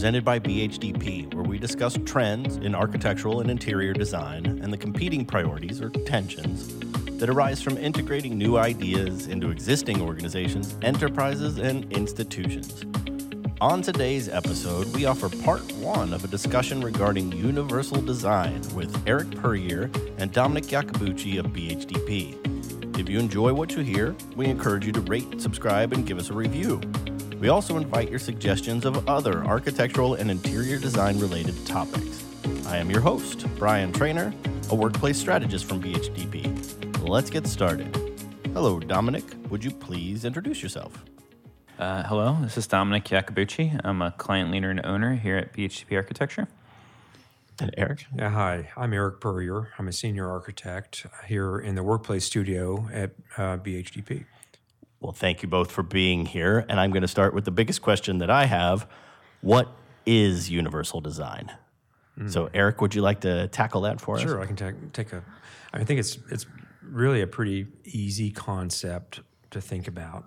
presented 0.00 0.24
by 0.24 0.38
BHDP, 0.40 1.34
where 1.34 1.44
we 1.44 1.58
discuss 1.58 1.98
trends 2.06 2.56
in 2.56 2.74
architectural 2.74 3.42
and 3.42 3.50
interior 3.50 3.92
design 3.92 4.46
and 4.46 4.72
the 4.72 4.78
competing 4.78 5.26
priorities 5.26 5.82
or 5.82 5.90
tensions 5.90 6.74
that 7.18 7.28
arise 7.28 7.60
from 7.60 7.76
integrating 7.76 8.38
new 8.38 8.56
ideas 8.56 9.26
into 9.26 9.50
existing 9.50 10.00
organizations, 10.00 10.74
enterprises, 10.80 11.58
and 11.58 11.84
institutions. 11.92 12.86
On 13.60 13.82
today's 13.82 14.30
episode, 14.30 14.86
we 14.94 15.04
offer 15.04 15.28
part 15.28 15.70
one 15.72 16.14
of 16.14 16.24
a 16.24 16.28
discussion 16.28 16.80
regarding 16.80 17.30
universal 17.32 18.00
design 18.00 18.62
with 18.74 19.06
Eric 19.06 19.28
Puryear 19.32 19.90
and 20.16 20.32
Dominic 20.32 20.64
Iacobucci 20.64 21.38
of 21.38 21.48
BHDP. 21.48 22.98
If 22.98 23.10
you 23.10 23.18
enjoy 23.18 23.52
what 23.52 23.76
you 23.76 23.82
hear, 23.82 24.16
we 24.34 24.46
encourage 24.46 24.86
you 24.86 24.92
to 24.92 25.00
rate, 25.02 25.42
subscribe, 25.42 25.92
and 25.92 26.06
give 26.06 26.16
us 26.16 26.30
a 26.30 26.34
review. 26.34 26.80
We 27.40 27.48
also 27.48 27.78
invite 27.78 28.10
your 28.10 28.18
suggestions 28.18 28.84
of 28.84 29.08
other 29.08 29.42
architectural 29.46 30.12
and 30.12 30.30
interior 30.30 30.78
design 30.78 31.18
related 31.18 31.66
topics. 31.66 32.22
I 32.66 32.76
am 32.76 32.90
your 32.90 33.00
host, 33.00 33.46
Brian 33.56 33.94
Trainer, 33.94 34.34
a 34.68 34.74
workplace 34.74 35.18
strategist 35.18 35.64
from 35.64 35.82
BHDP. 35.82 37.08
Let's 37.08 37.30
get 37.30 37.46
started. 37.46 37.96
Hello, 38.52 38.78
Dominic. 38.78 39.24
Would 39.48 39.64
you 39.64 39.70
please 39.70 40.26
introduce 40.26 40.62
yourself? 40.62 41.02
Uh, 41.78 42.02
hello, 42.02 42.36
this 42.42 42.58
is 42.58 42.66
Dominic 42.66 43.04
Iacobucci. 43.04 43.80
I'm 43.84 44.02
a 44.02 44.10
client 44.10 44.50
leader 44.50 44.68
and 44.70 44.84
owner 44.84 45.14
here 45.14 45.38
at 45.38 45.54
BHDP 45.54 45.96
Architecture. 45.96 46.46
And 47.58 47.74
Eric? 47.78 48.04
Yeah, 48.14 48.28
hi, 48.28 48.68
I'm 48.76 48.92
Eric 48.92 49.20
Puryear. 49.20 49.68
I'm 49.78 49.88
a 49.88 49.94
senior 49.94 50.30
architect 50.30 51.06
here 51.26 51.58
in 51.58 51.74
the 51.74 51.82
workplace 51.82 52.26
studio 52.26 52.86
at 52.92 53.12
uh, 53.38 53.56
BHDP. 53.56 54.26
Well, 55.00 55.12
thank 55.12 55.42
you 55.42 55.48
both 55.48 55.70
for 55.70 55.82
being 55.82 56.26
here. 56.26 56.64
And 56.68 56.78
I'm 56.78 56.90
going 56.90 57.02
to 57.02 57.08
start 57.08 57.34
with 57.34 57.44
the 57.44 57.50
biggest 57.50 57.82
question 57.82 58.18
that 58.18 58.30
I 58.30 58.44
have 58.46 58.86
What 59.40 59.68
is 60.06 60.50
universal 60.50 61.00
design? 61.00 61.50
So, 62.28 62.50
Eric, 62.52 62.82
would 62.82 62.94
you 62.94 63.00
like 63.00 63.20
to 63.20 63.48
tackle 63.48 63.82
that 63.82 63.98
for 63.98 64.16
us? 64.16 64.22
Sure, 64.22 64.42
I 64.42 64.46
can 64.46 64.56
take 64.56 64.92
take 64.92 65.12
a. 65.14 65.24
I 65.72 65.84
think 65.84 66.00
it's 66.00 66.18
it's 66.30 66.44
really 66.82 67.22
a 67.22 67.26
pretty 67.26 67.66
easy 67.84 68.30
concept 68.30 69.20
to 69.52 69.60
think 69.60 69.88
about. 69.88 70.24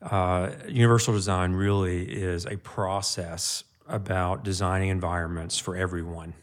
Uh, 0.00 0.50
universal 0.68 1.12
design 1.12 1.54
really 1.54 2.04
is 2.04 2.46
a 2.46 2.56
process 2.58 3.64
about 3.88 4.44
designing 4.44 4.90
environments 4.90 5.58
for 5.58 5.74
everyone. 5.74 6.34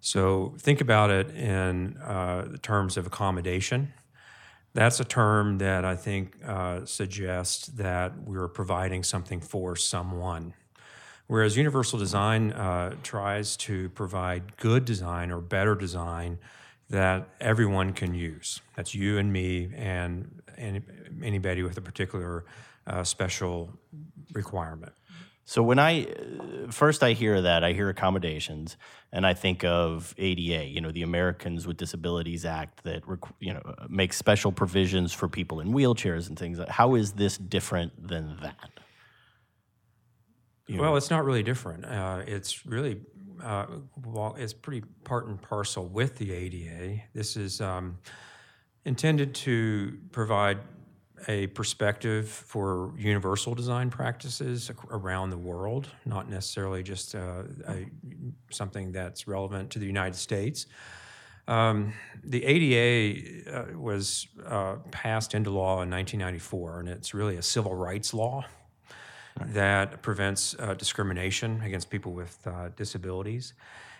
So 0.00 0.54
think 0.58 0.80
about 0.80 1.10
it 1.10 1.28
in 1.36 1.98
uh, 1.98 2.46
the 2.50 2.58
terms 2.58 2.96
of 2.96 3.06
accommodation. 3.06 3.92
That's 4.74 5.00
a 5.00 5.04
term 5.04 5.58
that 5.58 5.84
I 5.84 5.96
think 5.96 6.36
uh, 6.46 6.84
suggests 6.86 7.66
that 7.68 8.12
we're 8.24 8.48
providing 8.48 9.02
something 9.02 9.40
for 9.40 9.76
someone. 9.76 10.54
Whereas 11.26 11.56
universal 11.56 11.98
design 11.98 12.52
uh, 12.52 12.94
tries 13.02 13.56
to 13.58 13.90
provide 13.90 14.56
good 14.56 14.84
design 14.84 15.30
or 15.30 15.40
better 15.40 15.74
design 15.74 16.38
that 16.90 17.28
everyone 17.40 17.92
can 17.92 18.14
use. 18.14 18.60
That's 18.76 18.94
you 18.94 19.18
and 19.18 19.32
me 19.32 19.70
and, 19.76 20.42
and 20.56 20.82
anybody 21.22 21.62
with 21.62 21.76
a 21.78 21.80
particular 21.80 22.44
uh, 22.86 23.04
special 23.04 23.70
requirement. 24.32 24.92
So 25.44 25.62
when 25.62 25.78
I 25.78 26.04
uh, 26.04 26.70
first 26.70 27.02
I 27.02 27.12
hear 27.12 27.42
that, 27.42 27.64
I 27.64 27.72
hear 27.72 27.88
accommodations, 27.88 28.76
and 29.12 29.26
I 29.26 29.34
think 29.34 29.64
of 29.64 30.14
ADA, 30.16 30.66
you 30.66 30.80
know, 30.80 30.92
the 30.92 31.02
Americans 31.02 31.66
with 31.66 31.76
Disabilities 31.76 32.44
Act 32.44 32.84
that 32.84 33.02
you 33.40 33.52
know 33.52 33.60
makes 33.88 34.16
special 34.16 34.52
provisions 34.52 35.12
for 35.12 35.28
people 35.28 35.60
in 35.60 35.72
wheelchairs 35.72 36.28
and 36.28 36.38
things. 36.38 36.60
How 36.68 36.94
is 36.94 37.12
this 37.12 37.36
different 37.38 38.08
than 38.08 38.38
that? 38.42 38.70
You 40.68 40.80
Well, 40.80 40.96
it's 40.96 41.10
not 41.10 41.24
really 41.24 41.42
different. 41.42 41.84
Uh, 41.84 42.22
it's 42.26 42.64
really, 42.64 43.00
uh, 43.42 43.66
well, 44.04 44.36
it's 44.38 44.52
pretty 44.52 44.86
part 45.04 45.26
and 45.26 45.42
parcel 45.42 45.86
with 45.86 46.16
the 46.18 46.32
ADA. 46.32 47.02
This 47.14 47.36
is 47.36 47.60
um, 47.60 47.98
intended 48.84 49.34
to 49.34 49.98
provide 50.12 50.58
a 51.28 51.46
perspective 51.48 52.28
for 52.28 52.92
universal 52.98 53.54
design 53.54 53.90
practices 53.90 54.70
around 54.90 55.30
the 55.30 55.38
world, 55.38 55.88
not 56.04 56.28
necessarily 56.28 56.82
just 56.82 57.14
uh, 57.14 57.42
a, 57.68 57.86
something 58.50 58.92
that's 58.92 59.26
relevant 59.26 59.70
to 59.70 59.78
the 59.78 59.86
United 59.86 60.16
States. 60.16 60.66
Um, 61.48 61.92
the 62.22 62.44
ADA 62.44 63.50
uh, 63.50 63.78
was 63.78 64.28
uh, 64.46 64.76
passed 64.90 65.34
into 65.34 65.50
law 65.50 65.82
in 65.82 65.90
1994, 65.90 66.80
and 66.80 66.88
it's 66.88 67.14
really 67.14 67.36
a 67.36 67.42
civil 67.42 67.74
rights 67.74 68.14
law 68.14 68.44
that 69.46 70.02
prevents 70.02 70.54
uh, 70.58 70.74
discrimination 70.74 71.60
against 71.62 71.90
people 71.90 72.12
with 72.12 72.38
uh, 72.46 72.68
disabilities. 72.76 73.54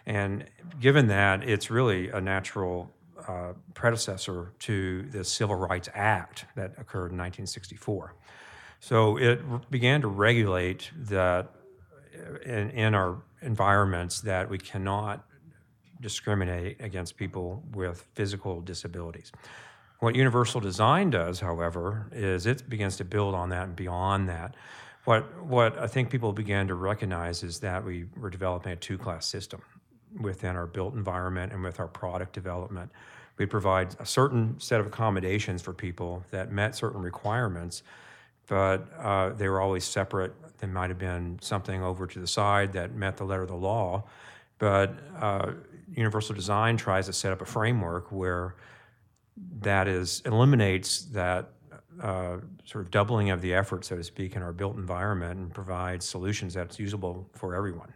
And 0.07 0.45
given 0.81 1.09
that, 1.09 1.43
it's 1.43 1.71
really 1.71 2.11
a 2.11 2.21
natural 2.21 2.91
uh, 3.29 3.53
predecessor 3.75 4.53
to 4.61 5.03
the 5.11 5.25
Civil 5.25 5.57
Rights 5.57 5.89
Act 5.95 6.47
that 6.57 6.73
occurred 6.79 7.13
in 7.13 7.19
1964. 7.19 8.15
So 8.81 9.17
it 9.17 9.71
began 9.71 10.01
to 10.01 10.09
regulate 10.09 10.91
that 10.97 11.51
uh, 12.15 12.39
in, 12.45 12.71
in 12.71 12.95
our 12.95 13.23
environments 13.41 14.21
that 14.23 14.49
we 14.51 14.59
cannot 14.59 15.25
discriminate 16.01 16.81
against 16.81 17.17
people 17.17 17.63
with 17.73 18.07
physical 18.15 18.61
disabilities. 18.61 19.31
What 20.01 20.17
universal 20.17 20.61
design 20.61 21.11
does, 21.11 21.39
however, 21.39 22.09
is 22.11 22.45
it 22.45 22.69
begins 22.69 22.97
to 22.97 23.05
build 23.05 23.37
on 23.37 23.51
that 23.51 23.69
and 23.69 23.77
beyond 23.77 24.29
that. 24.29 24.57
What, 25.05 25.45
what 25.45 25.79
I 25.79 25.87
think 25.87 26.11
people 26.11 26.33
began 26.33 26.67
to 26.69 26.75
recognize 26.75 27.45
is 27.45 27.61
that 27.61 27.85
we 27.85 28.07
were 28.17 28.31
developing 28.31 28.73
a 28.73 28.77
two 28.77 28.99
class 28.99 29.27
system 29.27 29.63
within 30.21 30.57
our 30.57 30.67
built 30.67 30.95
environment 30.95 31.53
and 31.53 31.63
with 31.63 31.81
our 31.81 31.89
product 31.89 32.33
development. 32.33 32.91
We 33.39 33.47
provide 33.47 33.97
a 33.99 34.07
certain 34.07 34.61
set 34.61 34.81
of 34.81 34.87
accommodations 34.87 35.63
for 35.63 35.73
people 35.73 36.25
that 36.31 36.53
met 36.53 36.77
certain 36.77 37.01
requirements, 37.01 37.83
but 38.47 38.87
uh, 38.99 39.31
they 39.31 39.49
were 39.49 39.61
always 39.61 39.85
separate. 39.85 40.33
There 40.59 40.69
might 40.69 40.91
have 40.91 40.99
been 40.99 41.39
something 41.41 41.83
over 41.83 42.07
to 42.07 42.19
the 42.19 42.27
side 42.27 42.73
that 42.75 42.95
met 42.95 43.17
the 43.17 43.25
letter 43.25 43.43
of 43.43 43.49
the 43.49 43.57
law, 43.57 44.05
but 44.59 44.95
uh, 45.19 45.53
universal 45.95 46.35
design 46.35 46.77
tries 46.77 47.07
to 47.07 47.13
set 47.13 47.33
up 47.33 47.41
a 47.41 47.47
framework 47.47 48.13
where 48.13 48.55
that 49.61 49.89
is 49.89 50.23
eliminates 50.27 51.03
that 51.07 51.51
uh, 52.01 52.39
sort 52.65 52.85
of 52.85 52.91
doubling 52.91 53.31
of 53.31 53.41
the 53.41 53.55
effort, 53.55 53.85
so 53.85 53.97
to 53.97 54.05
speak, 54.05 54.37
in 54.37 54.43
our 54.43 54.53
built 54.53 54.77
environment 54.77 55.39
and 55.39 55.55
provides 55.55 56.09
solutions 56.09 56.55
that's 56.55 56.79
usable 56.79 57.29
for 57.35 57.55
everyone. 57.55 57.93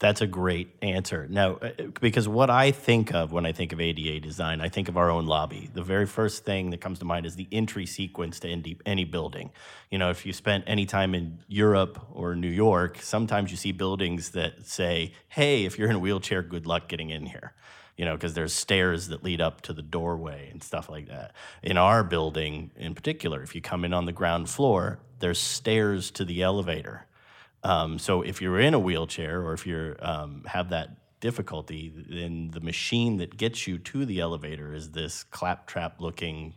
That's 0.00 0.22
a 0.22 0.26
great 0.26 0.74
answer. 0.80 1.26
Now, 1.28 1.56
uh, 1.56 1.72
because 2.00 2.26
what 2.26 2.48
I 2.48 2.70
think 2.70 3.12
of 3.12 3.32
when 3.32 3.44
I 3.44 3.52
think 3.52 3.74
of 3.74 3.82
ADA 3.82 4.20
design, 4.20 4.62
I 4.62 4.70
think 4.70 4.88
of 4.88 4.96
our 4.96 5.10
own 5.10 5.26
lobby. 5.26 5.68
The 5.74 5.82
very 5.82 6.06
first 6.06 6.46
thing 6.46 6.70
that 6.70 6.80
comes 6.80 6.98
to 7.00 7.04
mind 7.04 7.26
is 7.26 7.36
the 7.36 7.46
entry 7.52 7.84
sequence 7.84 8.40
to 8.40 8.48
any, 8.48 8.78
any 8.86 9.04
building. 9.04 9.50
You 9.90 9.98
know, 9.98 10.08
if 10.08 10.24
you 10.24 10.32
spent 10.32 10.64
any 10.66 10.86
time 10.86 11.14
in 11.14 11.40
Europe 11.48 12.00
or 12.12 12.34
New 12.34 12.48
York, 12.48 12.96
sometimes 13.02 13.50
you 13.50 13.58
see 13.58 13.72
buildings 13.72 14.30
that 14.30 14.66
say, 14.66 15.12
hey, 15.28 15.66
if 15.66 15.78
you're 15.78 15.90
in 15.90 15.96
a 15.96 16.00
wheelchair, 16.00 16.42
good 16.42 16.66
luck 16.66 16.88
getting 16.88 17.10
in 17.10 17.26
here. 17.26 17.52
You 17.98 18.06
know, 18.06 18.14
because 18.14 18.32
there's 18.32 18.54
stairs 18.54 19.08
that 19.08 19.22
lead 19.22 19.42
up 19.42 19.60
to 19.62 19.74
the 19.74 19.82
doorway 19.82 20.48
and 20.50 20.62
stuff 20.62 20.88
like 20.88 21.08
that. 21.08 21.34
In 21.62 21.76
our 21.76 22.02
building 22.02 22.70
in 22.74 22.94
particular, 22.94 23.42
if 23.42 23.54
you 23.54 23.60
come 23.60 23.84
in 23.84 23.92
on 23.92 24.06
the 24.06 24.12
ground 24.12 24.48
floor, 24.48 24.98
there's 25.18 25.38
stairs 25.38 26.10
to 26.12 26.24
the 26.24 26.42
elevator. 26.42 27.04
Um, 27.62 27.98
so 27.98 28.22
if 28.22 28.40
you're 28.40 28.60
in 28.60 28.74
a 28.74 28.78
wheelchair 28.78 29.42
or 29.42 29.52
if 29.52 29.66
you 29.66 29.96
um, 30.00 30.44
have 30.46 30.70
that 30.70 31.20
difficulty, 31.20 31.92
then 32.08 32.50
the 32.52 32.60
machine 32.60 33.18
that 33.18 33.36
gets 33.36 33.66
you 33.66 33.78
to 33.78 34.06
the 34.06 34.20
elevator 34.20 34.74
is 34.74 34.90
this 34.90 35.24
claptrap 35.24 36.00
looking 36.00 36.54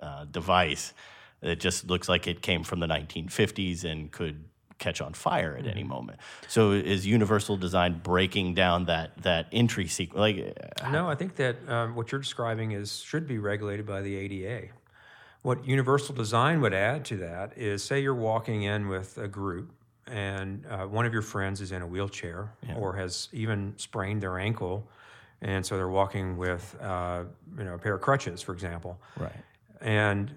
uh, 0.00 0.24
device 0.26 0.92
that 1.40 1.60
just 1.60 1.88
looks 1.88 2.08
like 2.08 2.26
it 2.26 2.40
came 2.40 2.62
from 2.62 2.80
the 2.80 2.86
1950s 2.86 3.84
and 3.84 4.10
could 4.12 4.44
catch 4.78 5.00
on 5.00 5.14
fire 5.14 5.56
at 5.56 5.66
any 5.66 5.84
moment. 5.84 6.18
So 6.48 6.72
is 6.72 7.06
universal 7.06 7.56
design 7.56 8.00
breaking 8.02 8.54
down 8.54 8.86
that 8.86 9.22
that 9.22 9.46
entry 9.52 9.86
sequence? 9.86 10.18
Like, 10.18 10.56
uh, 10.82 10.90
No, 10.90 11.08
I 11.08 11.14
think 11.14 11.36
that 11.36 11.56
um, 11.68 11.94
what 11.94 12.12
you're 12.12 12.20
describing 12.20 12.72
is 12.72 12.98
should 12.98 13.26
be 13.26 13.38
regulated 13.38 13.86
by 13.86 14.02
the 14.02 14.16
ADA. 14.16 14.68
What 15.42 15.66
universal 15.66 16.14
design 16.14 16.60
would 16.62 16.74
add 16.74 17.04
to 17.06 17.18
that 17.18 17.56
is, 17.56 17.84
say 17.84 18.00
you're 18.00 18.14
walking 18.14 18.62
in 18.62 18.88
with 18.88 19.18
a 19.18 19.28
group, 19.28 19.72
and 20.06 20.64
uh, 20.66 20.86
one 20.86 21.06
of 21.06 21.12
your 21.12 21.22
friends 21.22 21.60
is 21.60 21.72
in 21.72 21.82
a 21.82 21.86
wheelchair 21.86 22.52
or 22.76 22.94
has 22.94 23.28
even 23.32 23.74
sprained 23.76 24.22
their 24.22 24.38
ankle, 24.38 24.88
and 25.40 25.64
so 25.64 25.76
they're 25.76 25.88
walking 25.88 26.36
with 26.36 26.76
uh, 26.80 27.24
you 27.58 27.64
know 27.64 27.74
a 27.74 27.78
pair 27.78 27.94
of 27.94 28.00
crutches, 28.00 28.42
for 28.42 28.52
example. 28.52 29.00
right. 29.16 29.32
and 29.80 30.32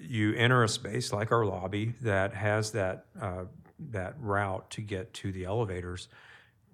you 0.00 0.34
enter 0.34 0.62
a 0.62 0.68
space 0.68 1.12
like 1.12 1.32
our 1.32 1.44
lobby 1.44 1.94
that 2.02 2.34
has 2.34 2.72
that 2.72 3.06
uh, 3.20 3.44
that 3.90 4.14
route 4.18 4.68
to 4.70 4.80
get 4.80 5.12
to 5.14 5.32
the 5.32 5.44
elevators, 5.44 6.08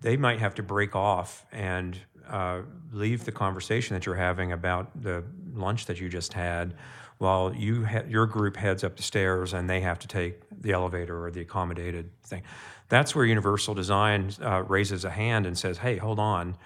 they 0.00 0.16
might 0.16 0.38
have 0.38 0.54
to 0.54 0.62
break 0.62 0.94
off 0.94 1.46
and 1.52 1.98
uh, 2.28 2.60
leave 2.92 3.24
the 3.24 3.32
conversation 3.32 3.94
that 3.94 4.06
you're 4.06 4.14
having 4.14 4.52
about 4.52 5.02
the 5.02 5.24
lunch 5.54 5.86
that 5.86 6.00
you 6.00 6.08
just 6.08 6.32
had, 6.32 6.74
while 7.20 7.54
you 7.54 7.84
ha- 7.84 8.02
your 8.08 8.24
group 8.24 8.56
heads 8.56 8.82
up 8.82 8.96
the 8.96 9.02
stairs 9.02 9.52
and 9.52 9.68
they 9.68 9.82
have 9.82 9.98
to 9.98 10.08
take 10.08 10.40
the 10.50 10.72
elevator 10.72 11.22
or 11.22 11.30
the 11.30 11.42
accommodated 11.42 12.10
thing. 12.22 12.42
That's 12.88 13.14
where 13.14 13.26
universal 13.26 13.74
design 13.74 14.32
uh, 14.42 14.62
raises 14.62 15.04
a 15.04 15.10
hand 15.10 15.46
and 15.46 15.56
says, 15.56 15.76
"Hey, 15.76 15.98
hold 15.98 16.18
on, 16.18 16.56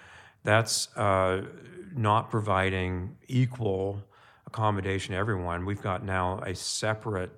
that's 0.44 0.96
uh, 0.96 1.42
not 1.96 2.30
providing 2.30 3.16
equal 3.26 4.00
accommodation 4.46 5.12
to 5.12 5.18
everyone. 5.18 5.66
We've 5.66 5.82
got 5.82 6.04
now 6.04 6.38
a 6.38 6.54
separate." 6.54 7.30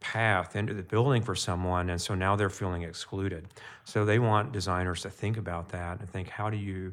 path 0.00 0.56
into 0.56 0.74
the 0.74 0.82
building 0.82 1.22
for 1.22 1.36
someone 1.36 1.88
and 1.88 2.00
so 2.00 2.12
now 2.12 2.34
they're 2.34 2.50
feeling 2.50 2.82
excluded 2.82 3.46
so 3.84 4.04
they 4.04 4.18
want 4.18 4.50
designers 4.50 5.00
to 5.00 5.08
think 5.08 5.36
about 5.36 5.68
that 5.68 6.00
and 6.00 6.10
think 6.10 6.28
how 6.28 6.50
do 6.50 6.56
you 6.56 6.92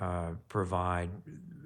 uh, 0.00 0.30
provide 0.48 1.10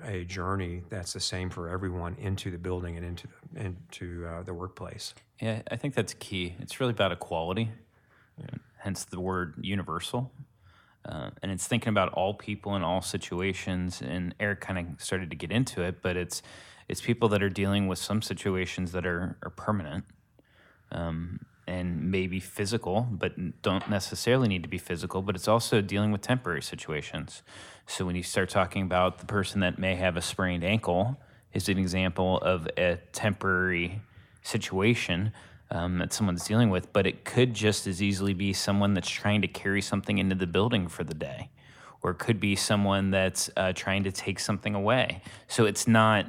a 0.04 0.24
journey 0.24 0.82
that's 0.90 1.12
the 1.12 1.20
same 1.20 1.50
for 1.50 1.68
everyone 1.68 2.14
into 2.18 2.50
the 2.50 2.58
building 2.58 2.96
and 2.96 3.04
into 3.04 3.26
the, 3.26 3.32
into 3.54 4.26
uh, 4.26 4.42
the 4.42 4.54
workplace 4.54 5.14
Yeah, 5.40 5.62
I 5.70 5.76
think 5.76 5.94
that's 5.94 6.14
key. 6.14 6.54
It's 6.60 6.80
really 6.80 6.92
about 6.92 7.12
equality, 7.12 7.70
hence 8.78 9.04
the 9.04 9.20
word 9.20 9.54
universal. 9.60 10.32
Uh, 11.04 11.30
and 11.42 11.50
it's 11.50 11.66
thinking 11.66 11.88
about 11.88 12.12
all 12.12 12.34
people 12.34 12.76
in 12.76 12.82
all 12.82 13.00
situations. 13.00 14.02
And 14.02 14.34
Eric 14.38 14.60
kind 14.60 14.78
of 14.78 15.02
started 15.02 15.30
to 15.30 15.36
get 15.36 15.50
into 15.50 15.82
it, 15.82 16.02
but 16.02 16.16
it's 16.16 16.42
it's 16.88 17.00
people 17.00 17.28
that 17.30 17.42
are 17.42 17.50
dealing 17.50 17.86
with 17.86 17.98
some 17.98 18.22
situations 18.22 18.92
that 18.92 19.06
are, 19.06 19.36
are 19.42 19.50
permanent 19.50 20.04
um, 20.90 21.40
and 21.66 22.10
maybe 22.10 22.40
physical, 22.40 23.06
but 23.10 23.60
don't 23.60 23.90
necessarily 23.90 24.48
need 24.48 24.62
to 24.62 24.70
be 24.70 24.78
physical. 24.78 25.20
But 25.20 25.36
it's 25.36 25.48
also 25.48 25.82
dealing 25.82 26.12
with 26.12 26.22
temporary 26.22 26.62
situations. 26.62 27.42
So 27.86 28.06
when 28.06 28.16
you 28.16 28.22
start 28.22 28.48
talking 28.48 28.82
about 28.82 29.18
the 29.18 29.26
person 29.26 29.60
that 29.60 29.78
may 29.78 29.96
have 29.96 30.16
a 30.16 30.22
sprained 30.22 30.64
ankle, 30.64 31.20
is 31.52 31.68
an 31.68 31.78
example 31.78 32.38
of 32.38 32.68
a 32.76 32.98
temporary 33.12 34.00
situation 34.42 35.32
um, 35.70 35.98
that 35.98 36.12
someone's 36.12 36.46
dealing 36.46 36.70
with, 36.70 36.92
but 36.92 37.06
it 37.06 37.24
could 37.24 37.54
just 37.54 37.86
as 37.86 38.02
easily 38.02 38.34
be 38.34 38.52
someone 38.52 38.94
that's 38.94 39.08
trying 39.08 39.42
to 39.42 39.48
carry 39.48 39.82
something 39.82 40.18
into 40.18 40.34
the 40.34 40.46
building 40.46 40.88
for 40.88 41.04
the 41.04 41.14
day, 41.14 41.50
or 42.02 42.12
it 42.12 42.18
could 42.18 42.40
be 42.40 42.56
someone 42.56 43.10
that's 43.10 43.50
uh, 43.56 43.72
trying 43.74 44.04
to 44.04 44.12
take 44.12 44.38
something 44.38 44.74
away. 44.74 45.22
So 45.46 45.66
it's 45.66 45.86
not 45.86 46.26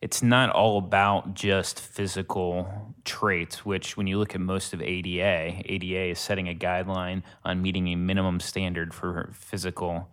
it's 0.00 0.20
not 0.20 0.50
all 0.50 0.78
about 0.78 1.34
just 1.34 1.78
physical 1.78 2.92
traits, 3.04 3.64
which 3.64 3.96
when 3.96 4.08
you 4.08 4.18
look 4.18 4.34
at 4.34 4.40
most 4.40 4.74
of 4.74 4.82
ADA, 4.82 5.62
ADA 5.64 6.10
is 6.10 6.18
setting 6.18 6.48
a 6.48 6.54
guideline 6.54 7.22
on 7.44 7.62
meeting 7.62 7.86
a 7.86 7.94
minimum 7.94 8.40
standard 8.40 8.92
for 8.92 9.30
physical 9.32 10.08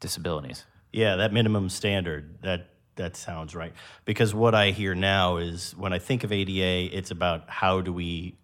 disabilities. 0.00 0.64
Yeah, 0.90 1.16
that 1.16 1.34
minimum 1.34 1.68
standard 1.68 2.38
that 2.40 2.70
that 2.98 3.16
sounds 3.16 3.54
right. 3.54 3.72
Because 4.04 4.34
what 4.34 4.54
I 4.54 4.70
hear 4.70 4.94
now 4.94 5.38
is 5.38 5.74
when 5.76 5.92
I 5.92 5.98
think 5.98 6.22
of 6.22 6.30
ADA, 6.30 6.96
it's 6.96 7.10
about 7.10 7.48
how 7.48 7.80
do 7.80 7.92
we 7.92 8.36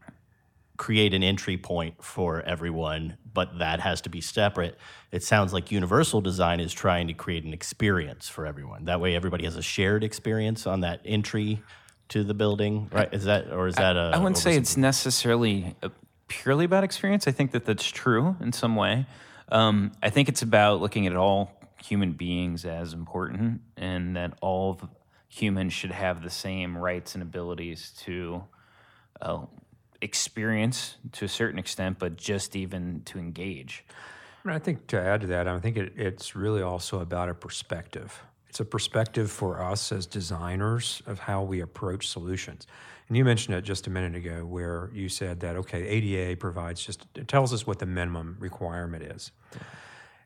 create 0.77 1.15
an 1.15 1.23
entry 1.23 1.57
point 1.57 2.03
for 2.03 2.41
everyone, 2.43 3.17
but 3.33 3.59
that 3.59 3.81
has 3.81 4.01
to 4.01 4.09
be 4.09 4.21
separate. 4.21 4.77
It 5.13 5.23
sounds 5.23 5.53
like 5.53 5.71
universal 5.71 6.21
design 6.21 6.59
is 6.59 6.73
trying 6.73 7.07
to 7.09 7.15
create 7.15 7.45
an 7.45 7.53
experience 7.53 8.29
for 8.29 8.47
everyone. 8.47 8.87
That 8.87 9.01
way 9.01 9.15
everybody 9.15 9.45
has 9.45 9.57
a 9.57 9.63
shared 9.63 10.03
experience 10.03 10.67
on 10.67 10.81
that 10.81 11.01
entry 11.05 11.63
to 12.09 12.25
the 12.25 12.35
building, 12.35 12.89
right? 12.93 13.13
Is 13.13 13.25
that 13.25 13.53
or 13.53 13.69
is 13.69 13.77
that 13.77 13.97
a 13.97 14.11
I 14.15 14.19
wouldn't 14.19 14.39
say 14.39 14.57
it's 14.57 14.77
necessarily 14.77 15.77
purely 16.29 16.65
about 16.65 16.85
experience. 16.85 17.29
I 17.29 17.31
think 17.31 17.53
that 17.53 17.65
that's 17.65 17.87
true 17.87 18.37
in 18.41 18.53
some 18.53 18.77
way. 18.77 19.07
Um, 19.49 19.93
I 20.03 20.11
think 20.11 20.29
it's 20.29 20.43
about 20.43 20.81
looking 20.81 21.07
at 21.07 21.15
all 21.15 21.53
human 21.85 22.13
beings 22.13 22.65
as 22.65 22.93
important 22.95 23.61
and 23.77 24.17
that 24.17 24.33
all 24.41 24.71
of 24.71 24.89
humans 25.29 25.73
should 25.73 25.91
have 25.91 26.23
the 26.23 26.31
same 26.31 26.77
rights 26.79 27.15
and 27.15 27.23
abilities 27.23 27.93
to 27.99 28.43
uh, 29.21 29.45
experience 30.01 30.97
to 31.13 31.25
a 31.25 31.29
certain 31.29 31.59
extent, 31.59 31.99
but 31.99 32.17
just 32.17 32.57
even 32.57 33.03
to 33.05 33.19
engage. 33.19 33.85
And 34.45 34.53
I 34.53 34.59
think 34.59 34.87
to 34.89 35.01
add 35.01 35.23
to 35.23 35.27
that, 35.29 35.49
I 35.49 35.59
think 35.59 35.77
it, 35.77 35.93
it's 35.97 36.37
really 36.37 36.63
also 36.63 37.01
about 37.01 37.29
a 37.29 37.35
perspective. 37.35 38.23
It's 38.49 38.61
a 38.61 38.65
perspective 38.65 39.31
for 39.31 39.63
us 39.63 39.91
as 39.91 40.07
designers 40.07 41.03
of 41.07 41.19
how 41.19 41.43
we 41.43 41.61
approach 41.61 42.09
solutions. 42.09 42.67
And 43.09 43.17
you 43.17 43.25
mentioned 43.25 43.57
it 43.57 43.63
just 43.63 43.87
a 43.87 43.91
minute 43.91 44.15
ago, 44.15 44.47
where 44.47 44.91
you 44.95 45.09
said 45.09 45.41
that 45.41 45.57
okay, 45.57 45.87
ADA 45.87 46.37
provides 46.39 46.85
just 46.85 47.07
it 47.15 47.29
tells 47.29 47.53
us 47.53 47.67
what 47.67 47.79
the 47.79 47.87
minimum 47.87 48.37
requirement 48.39 49.03
is, 49.03 49.33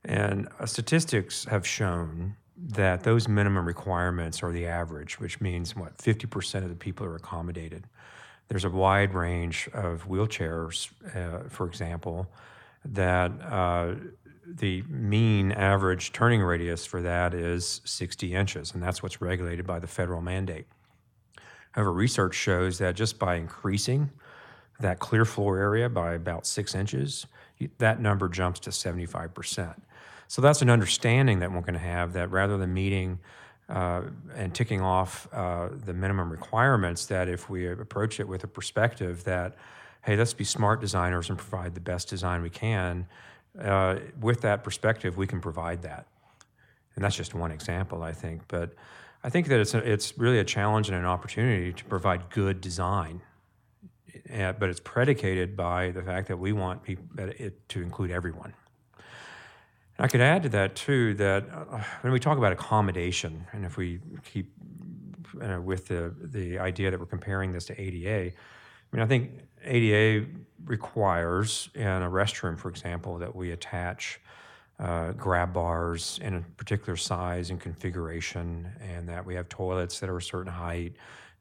and 0.05 0.49
uh, 0.59 0.67
statistics 0.67 1.45
have 1.47 1.67
shown 1.67 2.37
that 2.57 3.05
those 3.05 3.29
minimum 3.29 3.67
requirements 3.67 4.43
are 4.43 4.53
the 4.53 4.67
average, 4.67 5.21
which 5.21 5.41
means 5.41 5.77
what 5.77 5.97
50% 5.99 6.63
of 6.63 6.69
the 6.69 6.75
people 6.75 7.07
are 7.07 7.17
accommodated. 7.17 7.85
There's 8.49 8.65
a 8.65 8.71
wide 8.71 9.15
range 9.15 9.69
of 9.73 10.09
wheelchairs, 10.09 10.91
uh, 11.15 11.49
for 11.49 11.67
example, 11.67 12.27
that 12.85 13.31
uh, 13.43 13.95
the 14.47 14.83
mean 14.89 15.53
average 15.53 16.13
turning 16.13 16.41
radius 16.41 16.87
for 16.87 17.03
that 17.03 17.35
is 17.35 17.81
60 17.85 18.35
inches, 18.35 18.73
and 18.73 18.83
that's 18.83 19.03
what's 19.03 19.21
regulated 19.21 19.67
by 19.67 19.79
the 19.79 19.87
federal 19.87 20.23
mandate. 20.23 20.67
However, 21.73 21.93
research 21.93 22.35
shows 22.35 22.79
that 22.79 22.97
just 22.97 23.19
by 23.19 23.37
increasing 23.37 24.11
that 24.81 24.99
clear 24.99 25.25
floor 25.25 25.59
area 25.59 25.89
by 25.89 26.15
about 26.15 26.47
six 26.47 26.75
inches, 26.75 27.27
that 27.79 28.01
number 28.01 28.29
jumps 28.29 28.61
to 28.61 28.71
75%. 28.71 29.75
So 30.29 30.43
that's 30.43 30.63
an 30.63 30.71
understanding 30.71 31.41
that 31.41 31.51
we're 31.51 31.63
going 31.63 31.73
to 31.75 31.81
have 31.81 32.13
that 32.13 32.31
rather 32.31 32.59
than 32.59 32.73
meeting 32.73 33.19
uh, 33.69 34.03
and 34.37 34.55
ticking 34.55 34.81
off 34.81 35.27
uh, 35.33 35.71
the 35.85 35.95
minimum 35.95 36.31
requirements, 36.31 37.07
that 37.07 37.29
if 37.29 37.51
we 37.51 37.67
approach 37.67 38.21
it 38.21 38.29
with 38.29 38.45
a 38.45 38.47
perspective 38.47 39.25
that, 39.25 39.57
hey, 40.05 40.17
let's 40.17 40.35
be 40.35 40.45
smart 40.45 40.81
designers 40.81 41.31
and 41.31 41.39
provide 41.39 41.75
the 41.75 41.81
best 41.81 42.09
design 42.09 42.43
we 42.43 42.51
can, 42.51 43.07
uh, 43.63 43.97
with 44.21 44.43
that 44.43 44.63
perspective, 44.63 45.17
we 45.17 45.27
can 45.27 45.41
provide 45.41 45.83
that. 45.83 46.07
And 46.95 47.05
that's 47.05 47.17
just 47.17 47.35
one 47.35 47.51
example, 47.51 48.03
I 48.03 48.13
think. 48.13 48.43
But 48.49 48.75
I 49.25 49.31
think 49.31 49.49
that 49.49 49.61
it's, 49.61 49.75
a, 49.75 49.79
it's 49.79 50.19
really 50.19 50.39
a 50.39 50.45
challenge 50.45 50.89
and 50.89 50.97
an 50.97 51.07
opportunity 51.07 51.73
to 51.73 51.85
provide 51.85 52.31
good 52.31 52.61
design. 52.61 53.23
But 54.31 54.65
it's 54.65 54.81
predicated 54.81 55.57
by 55.57 55.91
the 55.91 56.03
fact 56.03 56.29
that 56.29 56.39
we 56.39 56.53
want 56.53 56.83
people, 56.83 57.05
it 57.19 57.69
to 57.71 57.83
include 57.83 58.11
everyone. 58.11 58.53
I 59.99 60.07
could 60.07 60.21
add 60.21 60.45
to 60.45 60.49
that 60.51 60.77
too 60.77 61.15
that 61.15 61.45
uh, 61.53 61.83
when 62.03 62.13
we 62.13 62.21
talk 62.21 62.39
about 62.39 62.53
accommodation, 62.53 63.47
and 63.53 63.65
if 63.65 63.77
we 63.77 63.99
keep 64.25 64.53
uh, 65.43 65.61
with 65.61 65.89
the 65.89 66.15
the 66.23 66.59
idea 66.59 66.91
that 66.91 67.01
we're 67.01 67.07
comparing 67.07 67.53
this 67.53 67.65
to 67.67 67.81
ADA, 67.81 68.33
I 68.33 68.97
mean 68.97 69.03
I 69.03 69.07
think 69.07 69.41
ADA 69.65 70.27
requires 70.65 71.69
in 71.75 71.87
a 71.87 72.09
restroom, 72.09 72.57
for 72.57 72.69
example, 72.69 73.19
that 73.19 73.35
we 73.35 73.51
attach 73.51 74.21
uh, 74.79 75.13
grab 75.13 75.53
bars 75.53 76.21
in 76.23 76.35
a 76.35 76.41
particular 76.57 76.97
size 76.97 77.51
and 77.51 77.61
configuration, 77.61 78.71
and 78.81 79.09
that 79.09 79.27
we 79.27 79.35
have 79.35 79.49
toilets 79.49 79.99
that 79.99 80.09
are 80.09 80.19
a 80.19 80.23
certain 80.23 80.53
height, 80.53 80.93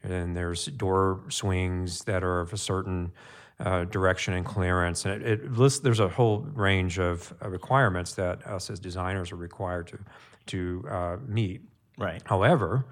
and 0.02 0.36
there's 0.36 0.66
door 0.66 1.22
swings 1.30 2.04
that 2.06 2.24
are 2.24 2.40
of 2.40 2.54
a 2.54 2.58
certain 2.58 3.12
uh, 3.60 3.86
direction 3.86 4.34
and 4.34 4.46
clearance. 4.46 5.06
And 5.06 5.22
it, 5.22 5.42
it 5.44 5.52
lists, 5.52 5.80
there's 5.80 6.00
a 6.00 6.10
whole 6.10 6.40
range 6.54 7.00
of 7.00 7.34
uh, 7.44 7.50
requirements 7.50 8.14
that 8.16 8.46
us 8.46 8.70
as 8.70 8.80
designers 8.80 9.32
are 9.32 9.38
required 9.38 9.88
to 9.88 10.00
to 10.48 10.86
uh, 10.90 11.18
meet. 11.28 11.62
right. 11.98 12.22
However, 12.26 12.86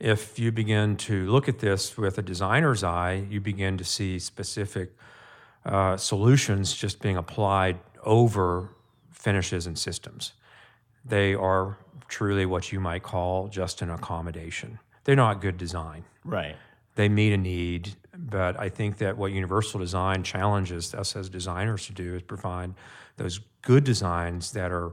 if 0.00 0.38
you 0.38 0.50
begin 0.50 0.96
to 0.96 1.30
look 1.30 1.48
at 1.48 1.58
this 1.60 1.96
with 1.96 2.18
a 2.18 2.22
designer's 2.22 2.82
eye, 2.82 3.24
you 3.30 3.40
begin 3.40 3.76
to 3.78 3.84
see 3.84 4.18
specific 4.18 4.96
uh, 5.64 5.96
solutions 5.96 6.74
just 6.74 7.00
being 7.00 7.16
applied 7.16 7.78
over 8.02 8.70
finishes 9.10 9.66
and 9.66 9.78
systems. 9.78 10.32
They 11.04 11.34
are 11.34 11.78
truly 12.08 12.46
what 12.46 12.72
you 12.72 12.80
might 12.80 13.02
call 13.02 13.48
just 13.48 13.82
an 13.82 13.90
accommodation. 13.90 14.78
They're 15.04 15.14
not 15.16 15.40
good 15.40 15.56
design. 15.56 16.04
Right. 16.24 16.56
They 16.96 17.08
meet 17.08 17.32
a 17.32 17.36
need, 17.36 17.94
but 18.16 18.58
I 18.58 18.68
think 18.68 18.98
that 18.98 19.16
what 19.16 19.32
universal 19.32 19.80
design 19.80 20.22
challenges 20.22 20.94
us 20.94 21.16
as 21.16 21.28
designers 21.28 21.86
to 21.86 21.92
do 21.92 22.14
is 22.14 22.22
provide 22.22 22.74
those 23.16 23.40
good 23.62 23.84
designs 23.84 24.52
that 24.52 24.70
are 24.70 24.92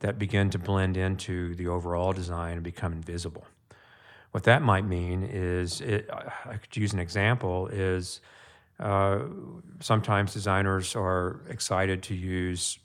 that 0.00 0.18
begin 0.18 0.50
to 0.50 0.58
blend 0.58 0.96
into 0.96 1.54
the 1.54 1.68
overall 1.68 2.12
design 2.12 2.54
and 2.54 2.62
become 2.64 2.92
invisible. 2.92 3.46
What 4.32 4.42
that 4.44 4.60
might 4.62 4.84
mean 4.84 5.22
is, 5.22 5.80
it, 5.80 6.10
I 6.10 6.56
could 6.56 6.76
use 6.76 6.92
an 6.92 6.98
example, 6.98 7.68
is 7.68 8.20
uh, 8.80 9.20
sometimes 9.78 10.32
designers 10.32 10.96
are 10.96 11.42
excited 11.48 12.02
to 12.04 12.14
use, 12.16 12.80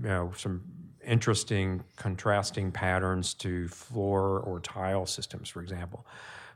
you 0.00 0.08
know, 0.08 0.32
some 0.36 0.62
interesting 1.04 1.84
contrasting 1.96 2.72
patterns 2.72 3.34
to 3.34 3.68
floor 3.68 4.40
or 4.40 4.60
tile 4.60 5.04
systems, 5.04 5.50
for 5.50 5.60
example. 5.60 6.06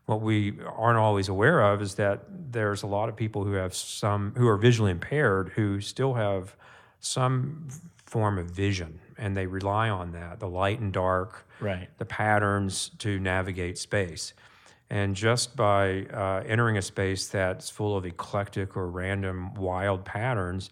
What 0.09 0.23
we 0.23 0.55
aren't 0.65 0.97
always 0.99 1.29
aware 1.29 1.61
of 1.61 1.83
is 1.83 1.97
that 1.97 2.23
there's 2.51 2.83
a 2.83 2.87
lot 2.87 3.11
of 3.11 3.15
people 3.17 3.45
who 3.45 3.53
have 3.53 3.75
some, 3.75 4.33
who 4.39 4.49
are 4.49 4.57
visually 4.57 4.91
impaired, 4.91 5.51
who 5.51 5.83
still 5.83 6.15
have 6.15 6.57
some 6.99 7.69
form 8.07 8.39
of 8.39 8.47
vision, 8.51 9.01
and 9.19 9.37
they 9.37 9.45
rely 9.45 9.91
on 9.91 10.13
that, 10.13 10.41
the 10.41 10.49
light 10.49 10.81
and 10.81 10.95
dark, 10.95 11.47
Right. 11.61 11.91
the 11.99 12.07
patterns 12.07 12.89
to 13.01 13.21
navigate 13.21 13.77
space. 13.77 14.33
And 14.89 15.15
just 15.15 15.55
by 15.55 16.07
uh, 16.07 16.43
entering 16.47 16.79
a 16.79 16.83
space 16.83 17.29
that's 17.29 17.69
full 17.69 17.95
of 17.95 18.07
eclectic 18.07 18.79
or 18.79 18.89
random 18.89 19.53
wild 19.57 20.07
patterns, 20.07 20.71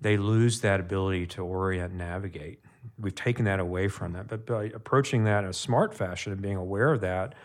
they 0.00 0.16
lose 0.16 0.60
that 0.62 0.80
ability 0.80 1.26
to 1.26 1.44
orient 1.44 1.90
and 1.90 1.98
navigate. 1.98 2.58
We've 2.98 3.14
taken 3.14 3.44
that 3.44 3.60
away 3.60 3.86
from 3.86 4.12
them. 4.14 4.26
But 4.28 4.44
by 4.44 4.64
approaching 4.74 5.22
that 5.22 5.44
in 5.44 5.50
a 5.50 5.52
smart 5.52 5.94
fashion 5.94 6.32
and 6.32 6.42
being 6.42 6.56
aware 6.56 6.90
of 6.92 7.00
that, 7.02 7.36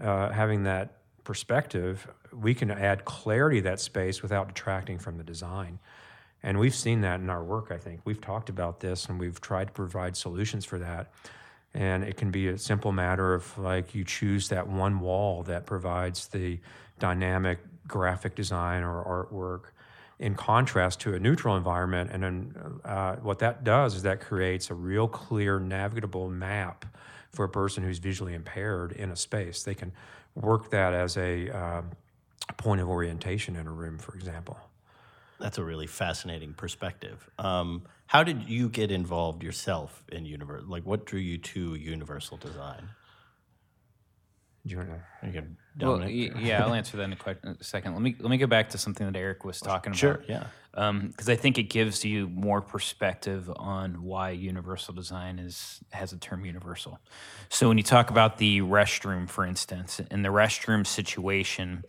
uh, 0.00 0.30
having 0.30 0.64
that 0.64 0.96
perspective, 1.24 2.08
we 2.32 2.54
can 2.54 2.70
add 2.70 3.04
clarity 3.04 3.58
to 3.58 3.64
that 3.64 3.80
space 3.80 4.22
without 4.22 4.48
detracting 4.48 4.98
from 4.98 5.16
the 5.16 5.24
design. 5.24 5.78
And 6.42 6.58
we've 6.58 6.74
seen 6.74 7.02
that 7.02 7.20
in 7.20 7.28
our 7.28 7.44
work, 7.44 7.70
I 7.70 7.76
think. 7.76 8.00
We've 8.04 8.20
talked 8.20 8.48
about 8.48 8.80
this 8.80 9.06
and 9.06 9.20
we've 9.20 9.40
tried 9.40 9.68
to 9.68 9.72
provide 9.72 10.16
solutions 10.16 10.64
for 10.64 10.78
that. 10.78 11.12
And 11.74 12.02
it 12.02 12.16
can 12.16 12.30
be 12.30 12.48
a 12.48 12.58
simple 12.58 12.92
matter 12.92 13.34
of 13.34 13.56
like 13.58 13.94
you 13.94 14.04
choose 14.04 14.48
that 14.48 14.66
one 14.66 15.00
wall 15.00 15.42
that 15.44 15.66
provides 15.66 16.28
the 16.28 16.58
dynamic 16.98 17.58
graphic 17.86 18.34
design 18.34 18.82
or 18.82 19.04
artwork 19.04 19.70
in 20.18 20.34
contrast 20.34 21.00
to 21.00 21.14
a 21.14 21.18
neutral 21.18 21.56
environment. 21.56 22.10
And 22.12 22.22
then 22.22 22.54
uh, 22.84 23.16
what 23.16 23.38
that 23.40 23.64
does 23.64 23.94
is 23.94 24.02
that 24.02 24.20
creates 24.20 24.70
a 24.70 24.74
real 24.74 25.08
clear 25.08 25.58
navigable 25.58 26.28
map 26.28 26.84
for 27.32 27.44
a 27.44 27.48
person 27.48 27.82
who's 27.82 27.98
visually 27.98 28.34
impaired 28.34 28.92
in 28.92 29.10
a 29.10 29.16
space. 29.16 29.62
They 29.62 29.74
can 29.74 29.92
work 30.34 30.70
that 30.70 30.92
as 30.92 31.16
a 31.16 31.50
um, 31.50 31.90
point 32.56 32.80
of 32.80 32.88
orientation 32.88 33.56
in 33.56 33.66
a 33.66 33.72
room, 33.72 33.98
for 33.98 34.14
example. 34.14 34.58
That's 35.38 35.58
a 35.58 35.64
really 35.64 35.86
fascinating 35.86 36.52
perspective. 36.52 37.28
Um, 37.38 37.82
how 38.06 38.22
did 38.24 38.48
you 38.48 38.68
get 38.68 38.90
involved 38.90 39.42
yourself 39.42 40.04
in 40.12 40.26
universal? 40.26 40.68
Like, 40.68 40.84
what 40.84 41.06
drew 41.06 41.20
you 41.20 41.38
to 41.38 41.74
universal 41.76 42.36
design? 42.36 42.90
Do 44.66 44.72
you 44.72 44.76
want 44.78 44.90
to? 44.90 45.26
You 45.26 45.32
can, 45.32 45.56
Well, 45.80 45.98
Dominic? 45.98 46.32
yeah, 46.38 46.64
I'll 46.64 46.74
answer 46.80 46.96
that 46.98 47.04
in 47.04 47.12
a, 47.14 47.16
que- 47.16 47.36
in 47.42 47.56
a 47.60 47.64
second. 47.64 47.94
Let 47.94 48.02
me 48.02 48.14
let 48.20 48.28
me 48.30 48.36
go 48.36 48.46
back 48.46 48.68
to 48.70 48.78
something 48.78 49.06
that 49.10 49.18
Eric 49.18 49.44
was 49.44 49.58
talking 49.60 49.92
sure, 49.94 50.12
about. 50.16 50.28
yeah. 50.28 50.44
Um, 50.74 51.08
because 51.08 51.28
I 51.28 51.34
think 51.34 51.58
it 51.58 51.64
gives 51.64 52.04
you 52.04 52.28
more 52.28 52.60
perspective 52.60 53.50
on 53.56 54.02
why 54.02 54.30
universal 54.30 54.94
design 54.94 55.38
is 55.38 55.80
has 55.92 56.12
a 56.12 56.18
term 56.18 56.44
universal. 56.44 56.98
So 57.48 57.68
when 57.68 57.78
you 57.78 57.82
talk 57.84 58.10
about 58.10 58.38
the 58.38 58.60
restroom, 58.60 59.28
for 59.28 59.44
instance, 59.44 60.00
in 60.10 60.22
the 60.22 60.28
restroom 60.28 60.86
situation, 60.86 61.82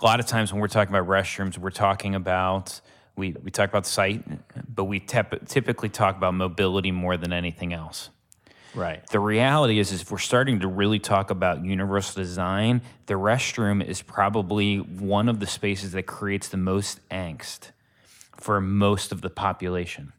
a 0.00 0.04
lot 0.04 0.20
of 0.20 0.26
times 0.26 0.52
when 0.52 0.60
we're 0.62 0.68
talking 0.68 0.94
about 0.94 1.08
restrooms, 1.08 1.58
we're 1.58 1.70
talking 1.70 2.14
about 2.14 2.80
we, 3.16 3.32
we 3.42 3.50
talk 3.50 3.68
about 3.68 3.84
sight, 3.84 4.24
but 4.72 4.84
we 4.84 4.98
tep- 5.00 5.46
typically 5.46 5.88
talk 5.90 6.16
about 6.16 6.32
mobility 6.34 6.90
more 6.92 7.16
than 7.18 7.32
anything 7.34 7.72
else. 7.74 8.08
Right. 8.74 9.04
The 9.08 9.20
reality 9.20 9.78
is, 9.78 9.92
is 9.92 10.02
if 10.02 10.10
we're 10.10 10.18
starting 10.18 10.60
to 10.60 10.68
really 10.68 10.98
talk 10.98 11.30
about 11.30 11.64
universal 11.64 12.22
design, 12.22 12.82
the 13.06 13.14
restroom 13.14 13.84
is 13.84 14.02
probably 14.02 14.78
one 14.78 15.28
of 15.28 15.40
the 15.40 15.46
spaces 15.46 15.92
that 15.92 16.04
creates 16.04 16.48
the 16.48 16.56
most 16.56 17.06
angst 17.08 17.70
for 18.36 18.60
most 18.60 19.12
of 19.12 19.20
the 19.22 19.30
population. 19.30 20.12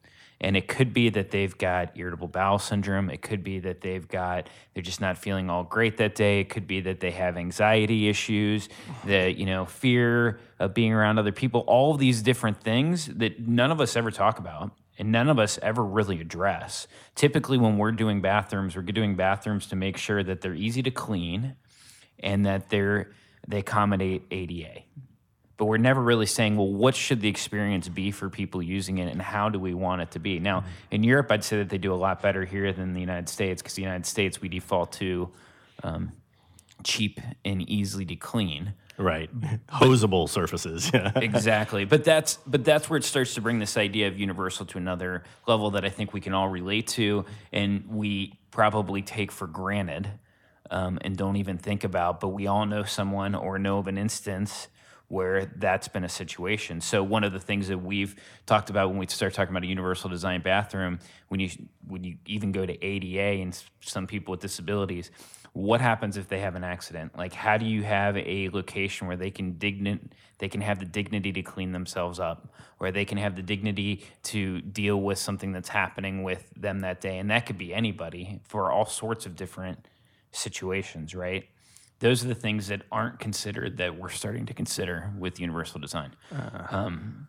And 0.43 0.57
it 0.57 0.67
could 0.67 0.91
be 0.91 1.09
that 1.09 1.29
they've 1.29 1.55
got 1.55 1.91
irritable 1.95 2.27
bowel 2.27 2.57
syndrome. 2.57 3.11
It 3.11 3.21
could 3.21 3.43
be 3.43 3.59
that 3.59 3.81
they've 3.81 4.07
got, 4.07 4.49
they're 4.73 4.81
just 4.81 4.99
not 4.99 5.19
feeling 5.19 5.51
all 5.51 5.63
great 5.63 5.97
that 5.97 6.15
day. 6.15 6.39
It 6.39 6.49
could 6.49 6.65
be 6.65 6.81
that 6.81 6.99
they 6.99 7.11
have 7.11 7.37
anxiety 7.37 8.09
issues, 8.09 8.67
that, 9.05 9.35
you 9.37 9.45
know, 9.45 9.65
fear 9.65 10.39
of 10.57 10.73
being 10.73 10.93
around 10.93 11.19
other 11.19 11.31
people, 11.31 11.61
all 11.67 11.93
of 11.93 11.99
these 11.99 12.23
different 12.23 12.59
things 12.59 13.05
that 13.05 13.47
none 13.47 13.71
of 13.71 13.79
us 13.79 13.95
ever 13.95 14.09
talk 14.09 14.39
about 14.39 14.71
and 15.01 15.11
none 15.11 15.27
of 15.27 15.39
us 15.39 15.57
ever 15.63 15.83
really 15.83 16.21
address. 16.21 16.87
Typically, 17.15 17.57
when 17.57 17.77
we're 17.79 17.91
doing 17.91 18.21
bathrooms, 18.21 18.75
we're 18.75 18.83
doing 18.83 19.15
bathrooms 19.15 19.65
to 19.67 19.75
make 19.75 19.97
sure 19.97 20.23
that 20.23 20.41
they're 20.41 20.53
easy 20.53 20.83
to 20.83 20.91
clean 20.91 21.55
and 22.19 22.45
that 22.45 22.69
they're, 22.69 23.11
they 23.47 23.59
accommodate 23.59 24.23
ADA 24.31 24.83
but 25.61 25.67
we're 25.67 25.77
never 25.77 26.01
really 26.01 26.25
saying, 26.25 26.57
well, 26.57 26.73
what 26.73 26.95
should 26.95 27.21
the 27.21 27.27
experience 27.29 27.87
be 27.87 28.09
for 28.09 28.31
people 28.31 28.63
using 28.63 28.97
it 28.97 29.11
and 29.11 29.21
how 29.21 29.47
do 29.47 29.59
we 29.59 29.75
want 29.75 30.01
it 30.01 30.09
to 30.09 30.17
be? 30.17 30.39
Now, 30.39 30.63
in 30.89 31.03
Europe, 31.03 31.31
I'd 31.31 31.43
say 31.43 31.57
that 31.57 31.69
they 31.69 31.77
do 31.77 31.93
a 31.93 31.95
lot 31.95 32.19
better 32.19 32.45
here 32.45 32.73
than 32.73 32.95
the 32.95 32.99
United 32.99 33.29
States 33.29 33.61
because 33.61 33.75
the 33.75 33.83
United 33.83 34.07
States, 34.07 34.41
we 34.41 34.49
default 34.49 34.91
to 34.93 35.29
um, 35.83 36.13
cheap 36.83 37.21
and 37.45 37.61
easily 37.69 38.05
to 38.05 38.15
clean. 38.15 38.73
Right. 39.01 39.29
Hosable 39.67 40.29
surfaces. 40.29 40.91
Exactly 40.93 41.85
but 41.85 42.03
that's 42.03 42.37
but 42.47 42.63
that's 42.63 42.89
where 42.89 42.97
it 42.97 43.03
starts 43.03 43.35
to 43.35 43.41
bring 43.41 43.59
this 43.59 43.77
idea 43.77 44.07
of 44.07 44.19
universal 44.19 44.65
to 44.65 44.77
another 44.77 45.23
level 45.47 45.71
that 45.71 45.85
i 45.85 45.89
think 45.89 46.13
we 46.13 46.21
can 46.21 46.33
all 46.33 46.49
relate 46.49 46.87
to 46.87 47.25
and 47.51 47.85
we 47.87 48.37
probably 48.51 49.01
take 49.01 49.31
for 49.31 49.47
granted 49.47 50.09
um, 50.69 50.97
and 51.01 51.17
don't 51.17 51.35
even 51.35 51.57
think 51.57 51.83
about 51.83 52.19
but 52.19 52.29
we 52.29 52.47
all 52.47 52.65
know 52.65 52.83
someone 52.83 53.35
or 53.35 53.59
know 53.59 53.77
of 53.77 53.87
an 53.87 53.97
instance 53.97 54.67
where 55.07 55.45
that's 55.57 55.87
been 55.89 56.03
a 56.03 56.09
situation 56.09 56.79
so 56.79 57.03
one 57.03 57.23
of 57.23 57.33
the 57.33 57.39
things 57.39 57.67
that 57.67 57.77
we've 57.77 58.15
talked 58.45 58.69
about 58.69 58.89
when 58.89 58.97
we 58.97 59.07
start 59.07 59.33
talking 59.33 59.51
about 59.51 59.63
a 59.63 59.67
universal 59.67 60.09
design 60.09 60.41
bathroom 60.41 60.99
when 61.27 61.39
you 61.39 61.49
when 61.87 62.03
you 62.03 62.15
even 62.25 62.51
go 62.51 62.65
to 62.65 62.85
ada 62.85 63.41
and 63.41 63.61
some 63.81 64.07
people 64.07 64.31
with 64.31 64.39
disabilities 64.39 65.11
what 65.53 65.81
happens 65.81 66.15
if 66.15 66.27
they 66.27 66.39
have 66.39 66.55
an 66.55 66.63
accident? 66.63 67.17
Like 67.17 67.33
how 67.33 67.57
do 67.57 67.65
you 67.65 67.83
have 67.83 68.15
a 68.17 68.49
location 68.49 69.07
where 69.07 69.17
they 69.17 69.31
can 69.31 69.55
digni- 69.55 69.99
they 70.37 70.47
can 70.47 70.61
have 70.61 70.79
the 70.79 70.85
dignity 70.85 71.33
to 71.33 71.41
clean 71.41 71.71
themselves 71.71 72.19
up 72.19 72.53
or 72.79 72.91
they 72.91 73.05
can 73.05 73.17
have 73.17 73.35
the 73.35 73.41
dignity 73.41 74.05
to 74.23 74.61
deal 74.61 74.99
with 75.01 75.17
something 75.17 75.51
that's 75.51 75.69
happening 75.69 76.23
with 76.23 76.49
them 76.55 76.79
that 76.79 77.01
day? 77.01 77.17
And 77.17 77.29
that 77.31 77.45
could 77.45 77.57
be 77.57 77.73
anybody 77.73 78.39
for 78.47 78.71
all 78.71 78.85
sorts 78.85 79.25
of 79.25 79.35
different 79.35 79.87
situations 80.31 81.13
right? 81.13 81.49
Those 81.99 82.23
are 82.25 82.27
the 82.29 82.35
things 82.35 82.67
that 82.69 82.81
aren't 82.91 83.19
considered 83.19 83.77
that 83.77 83.97
we're 83.97 84.09
starting 84.09 84.45
to 84.47 84.53
consider 84.53 85.11
with 85.19 85.39
universal 85.39 85.79
design. 85.79 86.15
Um, 86.71 87.27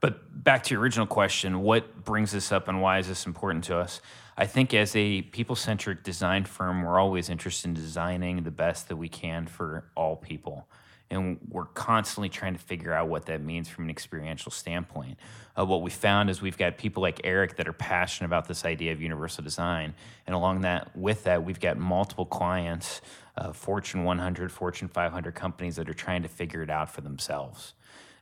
but 0.00 0.44
back 0.44 0.62
to 0.64 0.74
your 0.74 0.82
original 0.82 1.06
question, 1.06 1.62
what 1.62 2.04
brings 2.04 2.32
this 2.32 2.52
up 2.52 2.68
and 2.68 2.80
why 2.80 2.98
is 2.98 3.08
this 3.08 3.26
important 3.26 3.64
to 3.64 3.76
us? 3.76 4.00
I 4.36 4.46
think 4.46 4.72
as 4.72 4.94
a 4.94 5.22
people 5.22 5.56
centric 5.56 6.04
design 6.04 6.44
firm, 6.44 6.82
we're 6.82 6.98
always 6.98 7.28
interested 7.28 7.68
in 7.68 7.74
designing 7.74 8.44
the 8.44 8.52
best 8.52 8.88
that 8.88 8.96
we 8.96 9.08
can 9.08 9.46
for 9.46 9.90
all 9.96 10.14
people. 10.14 10.68
And 11.10 11.38
we're 11.48 11.64
constantly 11.64 12.28
trying 12.28 12.52
to 12.52 12.60
figure 12.60 12.92
out 12.92 13.08
what 13.08 13.26
that 13.26 13.42
means 13.42 13.68
from 13.68 13.84
an 13.84 13.90
experiential 13.90 14.52
standpoint. 14.52 15.18
Uh, 15.58 15.64
what 15.64 15.82
we 15.82 15.90
found 15.90 16.28
is 16.28 16.42
we've 16.42 16.58
got 16.58 16.76
people 16.76 17.02
like 17.02 17.20
Eric 17.24 17.56
that 17.56 17.66
are 17.66 17.72
passionate 17.72 18.26
about 18.26 18.46
this 18.46 18.64
idea 18.64 18.92
of 18.92 19.00
universal 19.00 19.42
design. 19.42 19.94
And 20.26 20.36
along 20.36 20.60
that, 20.60 20.94
with 20.94 21.24
that, 21.24 21.44
we've 21.44 21.58
got 21.58 21.78
multiple 21.78 22.26
clients, 22.26 23.00
uh, 23.36 23.52
Fortune 23.52 24.04
100, 24.04 24.52
Fortune 24.52 24.86
500 24.86 25.34
companies 25.34 25.76
that 25.76 25.88
are 25.88 25.94
trying 25.94 26.22
to 26.22 26.28
figure 26.28 26.62
it 26.62 26.70
out 26.70 26.90
for 26.90 27.00
themselves. 27.00 27.72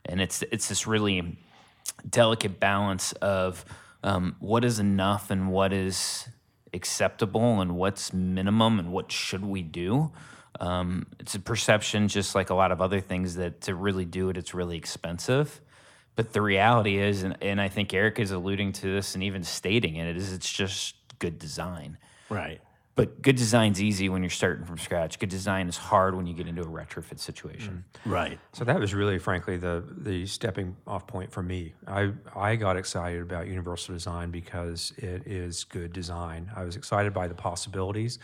And 0.05 0.21
it's, 0.21 0.43
it's 0.51 0.69
this 0.69 0.87
really 0.87 1.37
delicate 2.09 2.59
balance 2.59 3.11
of 3.13 3.65
um, 4.03 4.35
what 4.39 4.63
is 4.63 4.79
enough 4.79 5.31
and 5.31 5.49
what 5.49 5.73
is 5.73 6.29
acceptable 6.73 7.61
and 7.61 7.75
what's 7.75 8.13
minimum 8.13 8.79
and 8.79 8.91
what 8.91 9.11
should 9.11 9.43
we 9.43 9.61
do. 9.61 10.11
Um, 10.59 11.07
it's 11.19 11.35
a 11.35 11.39
perception, 11.39 12.07
just 12.07 12.35
like 12.35 12.49
a 12.49 12.55
lot 12.55 12.71
of 12.71 12.81
other 12.81 12.99
things, 12.99 13.35
that 13.35 13.61
to 13.61 13.75
really 13.75 14.05
do 14.05 14.29
it, 14.29 14.37
it's 14.37 14.53
really 14.53 14.77
expensive. 14.77 15.61
But 16.15 16.33
the 16.33 16.41
reality 16.41 16.97
is, 16.97 17.23
and, 17.23 17.37
and 17.41 17.61
I 17.61 17.69
think 17.69 17.93
Eric 17.93 18.19
is 18.19 18.31
alluding 18.31 18.73
to 18.73 18.87
this 18.87 19.13
and 19.13 19.23
even 19.23 19.43
stating 19.43 19.97
it, 19.97 20.17
is 20.17 20.33
it's 20.33 20.51
just 20.51 20.95
good 21.19 21.37
design. 21.37 21.97
Right. 22.29 22.59
But 22.97 23.21
good 23.21 23.35
design's 23.35 23.79
easy 23.79 24.09
when 24.09 24.23
you're 24.23 24.31
starting 24.31 24.65
from 24.65 24.79
scratch. 24.79 25.19
Good 25.19 25.29
design 25.29 25.69
is 25.69 25.77
hard 25.77 26.15
when 26.15 26.25
you 26.25 26.33
get 26.33 26.47
into 26.47 26.63
a 26.63 26.65
retrofit 26.65 27.19
situation. 27.19 27.85
Right. 28.05 28.39
So 28.53 28.65
that 28.65 28.79
was 28.79 28.95
really, 28.95 29.19
frankly, 29.19 29.55
the 29.55 29.83
the 29.97 30.25
stepping 30.25 30.75
off 30.87 31.05
point 31.05 31.31
for 31.31 31.43
me. 31.43 31.75
I 31.85 32.11
I 32.35 32.55
got 32.55 32.75
excited 32.75 33.21
about 33.21 33.45
universal 33.45 33.93
design 33.93 34.31
because 34.31 34.93
it 34.97 35.27
is 35.27 35.63
good 35.63 35.93
design. 35.93 36.49
I 36.55 36.63
was 36.63 36.75
excited 36.75 37.13
by 37.13 37.27
the 37.27 37.35
possibilities. 37.35 38.17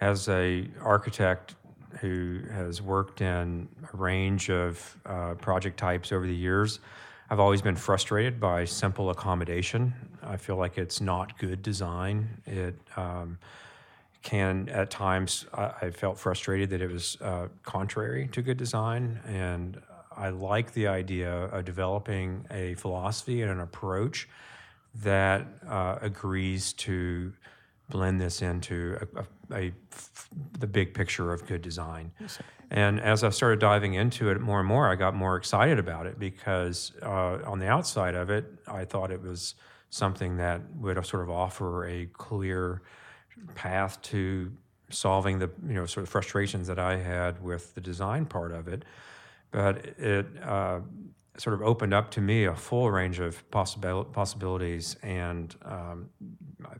As 0.00 0.30
a 0.30 0.66
architect 0.80 1.54
who 2.00 2.40
has 2.50 2.80
worked 2.80 3.20
in 3.20 3.68
a 3.92 3.96
range 3.98 4.48
of 4.48 4.96
uh, 5.04 5.34
project 5.34 5.78
types 5.78 6.10
over 6.10 6.26
the 6.26 6.34
years, 6.34 6.80
I've 7.28 7.40
always 7.40 7.60
been 7.60 7.76
frustrated 7.76 8.40
by 8.40 8.64
simple 8.64 9.10
accommodation. 9.10 9.92
I 10.22 10.38
feel 10.38 10.56
like 10.56 10.78
it's 10.78 11.02
not 11.02 11.38
good 11.38 11.62
design. 11.62 12.40
It 12.46 12.78
um, 12.96 13.38
can 14.26 14.68
at 14.70 14.90
times 14.90 15.46
I, 15.54 15.70
I 15.82 15.90
felt 15.90 16.18
frustrated 16.18 16.70
that 16.70 16.80
it 16.80 16.90
was 16.90 17.16
uh, 17.20 17.46
contrary 17.62 18.28
to 18.32 18.42
good 18.42 18.56
design. 18.56 19.20
And 19.24 19.80
i 20.16 20.30
like 20.30 20.72
the 20.72 20.88
idea 20.88 21.30
of 21.30 21.64
developing 21.64 22.44
a 22.50 22.74
philosophy 22.74 23.42
and 23.42 23.50
an 23.52 23.60
approach 23.60 24.28
that 24.96 25.46
uh, 25.68 25.98
agrees 26.00 26.72
to 26.72 27.32
blend 27.88 28.20
this 28.20 28.42
into 28.42 28.98
a, 29.00 29.20
a, 29.20 29.58
a 29.62 29.72
f- 29.92 30.28
the 30.58 30.66
big 30.66 30.92
picture 30.92 31.32
of 31.32 31.46
good 31.46 31.62
design. 31.62 32.10
Yes, 32.18 32.38
and 32.70 32.98
as 33.00 33.22
i 33.22 33.30
started 33.30 33.60
diving 33.60 33.94
into 33.94 34.28
it 34.30 34.40
more 34.40 34.58
and 34.58 34.68
more 34.68 34.88
i 34.90 34.96
got 34.96 35.14
more 35.14 35.36
excited 35.36 35.78
about 35.78 36.04
it 36.04 36.18
because 36.18 36.92
uh, 37.02 37.38
on 37.52 37.60
the 37.60 37.68
outside 37.68 38.16
of 38.16 38.28
it 38.28 38.44
i 38.66 38.84
thought 38.84 39.12
it 39.12 39.22
was 39.22 39.54
something 39.90 40.36
that 40.36 40.60
would 40.74 40.96
sort 41.06 41.22
of 41.22 41.30
offer 41.30 41.86
a 41.86 42.06
clear 42.06 42.82
path 43.54 44.00
to 44.02 44.52
solving 44.90 45.38
the 45.38 45.50
you 45.66 45.74
know 45.74 45.86
sort 45.86 46.04
of 46.04 46.08
frustrations 46.08 46.66
that 46.68 46.78
I 46.78 46.96
had 46.96 47.42
with 47.42 47.74
the 47.74 47.80
design 47.80 48.26
part 48.26 48.52
of 48.52 48.68
it, 48.68 48.84
but 49.50 49.84
it 49.98 50.26
uh, 50.42 50.80
sort 51.38 51.54
of 51.54 51.62
opened 51.62 51.94
up 51.94 52.10
to 52.12 52.20
me 52.20 52.44
a 52.44 52.54
full 52.54 52.90
range 52.90 53.18
of 53.18 53.48
possibil- 53.50 54.10
possibilities, 54.12 54.96
and 55.02 55.54
um, 55.64 56.08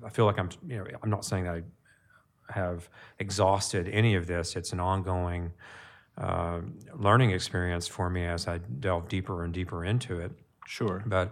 I 0.04 0.08
feel 0.08 0.24
like 0.24 0.38
I'm 0.38 0.50
you 0.66 0.78
know 0.78 0.86
I'm 1.02 1.10
not 1.10 1.24
saying 1.24 1.44
that 1.44 1.54
I 1.54 2.52
have 2.52 2.88
exhausted 3.18 3.88
any 3.88 4.14
of 4.14 4.26
this. 4.26 4.56
It's 4.56 4.72
an 4.72 4.80
ongoing 4.80 5.52
uh, 6.18 6.60
learning 6.94 7.30
experience 7.30 7.86
for 7.86 8.08
me 8.08 8.24
as 8.24 8.46
I 8.48 8.58
delve 8.58 9.08
deeper 9.08 9.44
and 9.44 9.52
deeper 9.52 9.84
into 9.84 10.20
it. 10.20 10.32
Sure. 10.66 11.02
But 11.06 11.30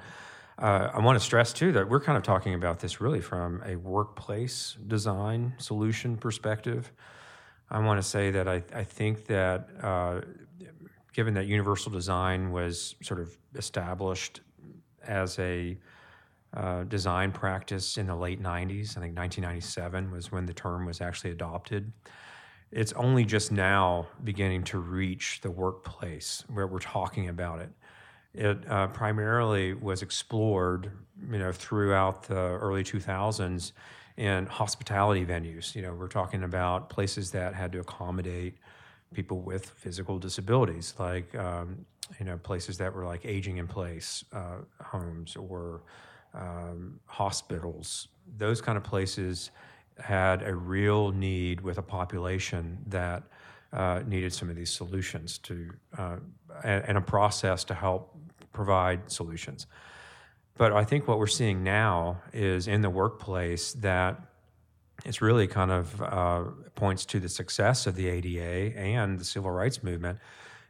uh, 0.59 0.91
I 0.95 1.01
want 1.01 1.19
to 1.19 1.25
stress 1.25 1.53
too 1.53 1.73
that 1.73 1.89
we're 1.89 2.01
kind 2.01 2.17
of 2.17 2.23
talking 2.23 2.55
about 2.55 2.79
this 2.79 3.01
really 3.01 3.21
from 3.21 3.63
a 3.67 3.77
workplace 3.77 4.77
design 4.87 5.55
solution 5.59 6.17
perspective. 6.17 6.93
I 7.71 7.81
want 7.81 8.01
to 8.01 8.09
say 8.09 8.31
that 8.31 8.47
I, 8.47 8.63
I 8.73 8.85
think 8.85 9.27
that 9.27 9.69
uh, 9.83 10.21
given 11.13 11.35
that 11.35 11.47
universal 11.47 11.91
design 11.91 12.53
was 12.53 12.95
sort 13.03 13.21
of 13.21 13.37
established 13.55 14.41
as 15.07 15.39
a 15.39 15.77
uh, 16.55 16.85
design 16.85 17.33
practice 17.33 17.99
in 17.99 18.07
the 18.07 18.15
late 18.15 18.41
90s, 18.41 18.97
I 18.97 19.01
think 19.01 19.17
1997 19.17 20.11
was 20.11 20.31
when 20.31 20.47
the 20.47 20.55
term 20.55 20.87
was 20.87 21.01
actually 21.01 21.33
adopted. 21.33 21.93
It's 22.71 22.93
only 22.93 23.25
just 23.25 23.51
now 23.51 24.07
beginning 24.23 24.65
to 24.65 24.79
reach 24.79 25.41
the 25.43 25.51
workplace 25.51 26.45
where 26.49 26.67
we're 26.67 26.79
talking 26.79 27.29
about 27.29 27.61
it. 27.61 27.71
It 28.35 28.69
uh, 28.69 28.89
primarily 28.89 29.75
was 29.75 30.03
explored, 30.03 30.91
you 31.31 31.39
know, 31.39 31.53
throughout 31.53 32.25
the 32.25 32.35
early 32.35 32.83
2000s 32.83 33.73
in 34.17 34.47
hospitality 34.47 35.25
venues. 35.25 35.75
You 35.75 35.83
know, 35.83 35.95
we're 35.95 36.09
talking 36.09 36.43
about 36.43 36.89
places 36.89 37.31
that 37.33 37.55
had 37.55 37.73
to 37.73 37.81
accommodate 37.81 38.59
people 39.13 39.41
with 39.41 39.71
physical 39.71 40.19
disabilities, 40.19 40.95
like 40.99 41.35
um, 41.37 41.85
you 42.19 42.27
know, 42.27 42.37
places 42.39 42.77
that 42.79 42.93
were 42.93 43.05
like 43.05 43.25
aging 43.25 43.59
in 43.59 43.67
place 43.67 44.25
uh, 44.33 44.59
homes 44.83 45.37
or 45.37 45.83
um, 46.35 46.99
hospitals. 47.07 48.09
Those 48.37 48.61
kind 48.61 48.77
of 48.77 48.85
places 48.85 49.51
had 49.99 50.43
a 50.43 50.55
real 50.55 51.13
need 51.13 51.61
with 51.61 51.79
a 51.79 51.83
population 51.83 52.79
that 52.89 53.23
uh, 53.73 54.03
needed 54.07 54.33
some 54.33 54.51
of 54.51 54.57
these 54.57 54.71
solutions 54.71 55.39
to 55.39 55.71
uh, 55.99 56.17
and, 56.65 56.85
and 56.87 56.99
a 56.99 57.01
process 57.01 57.65
to 57.65 57.75
help 57.75 58.17
provide 58.55 59.11
solutions. 59.11 59.67
But 60.57 60.73
I 60.73 60.85
think 60.85 61.07
what 61.07 61.19
we're 61.19 61.27
seeing 61.27 61.63
now 61.63 62.23
is 62.33 62.69
in 62.69 62.81
the 62.81 62.91
workplace 62.91 63.73
that 63.75 64.21
it's 65.05 65.21
really 65.21 65.47
kind 65.47 65.71
of 65.71 66.01
uh, 66.01 66.45
points 66.77 67.05
to 67.07 67.21
the 67.21 67.29
success 67.29 67.87
of 67.87 67.97
the 67.97 68.09
ADA 68.09 68.79
and 68.79 69.19
the 69.19 69.25
civil 69.25 69.51
rights 69.51 69.83
movement 69.83 70.19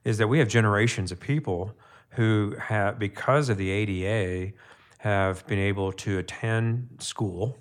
is 0.04 0.18
that 0.18 0.28
we 0.28 0.38
have 0.38 0.48
generations 0.48 1.12
of 1.12 1.20
people 1.20 1.72
who 2.10 2.56
have, 2.58 2.98
because 2.98 3.48
of 3.48 3.56
the 3.58 3.70
ADA, 3.70 4.52
have 4.98 5.46
been 5.46 5.58
able 5.58 5.92
to 5.92 6.18
attend 6.18 6.88
school, 6.98 7.58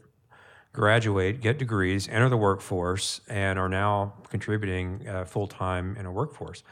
graduate, 0.72 1.42
get 1.42 1.58
degrees, 1.58 2.08
enter 2.08 2.30
the 2.30 2.38
workforce, 2.38 3.22
and 3.28 3.60
are 3.60 3.70
now 3.70 4.14
contributing 4.30 5.06
uh, 5.08 5.26
full 5.26 5.48
time 5.48 5.96
in 5.98 6.06
a 6.06 6.12
workforce. 6.12 6.64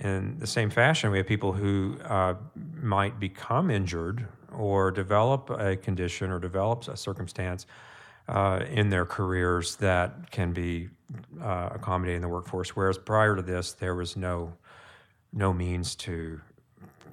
In 0.00 0.38
the 0.38 0.46
same 0.46 0.70
fashion, 0.70 1.10
we 1.10 1.18
have 1.18 1.26
people 1.26 1.52
who 1.52 1.98
uh, 2.04 2.34
might 2.80 3.18
become 3.18 3.70
injured 3.70 4.26
or 4.52 4.90
develop 4.90 5.50
a 5.50 5.76
condition 5.76 6.30
or 6.30 6.38
develop 6.38 6.86
a 6.88 6.96
circumstance 6.96 7.66
uh, 8.28 8.60
in 8.68 8.90
their 8.90 9.06
careers 9.06 9.76
that 9.76 10.30
can 10.30 10.52
be 10.52 10.88
uh, 11.40 11.70
accommodated 11.72 12.16
in 12.16 12.22
the 12.22 12.28
workforce. 12.28 12.74
Whereas 12.74 12.98
prior 12.98 13.36
to 13.36 13.42
this, 13.42 13.72
there 13.72 13.94
was 13.94 14.16
no 14.16 14.52
no 15.32 15.52
means 15.52 15.94
to 15.94 16.40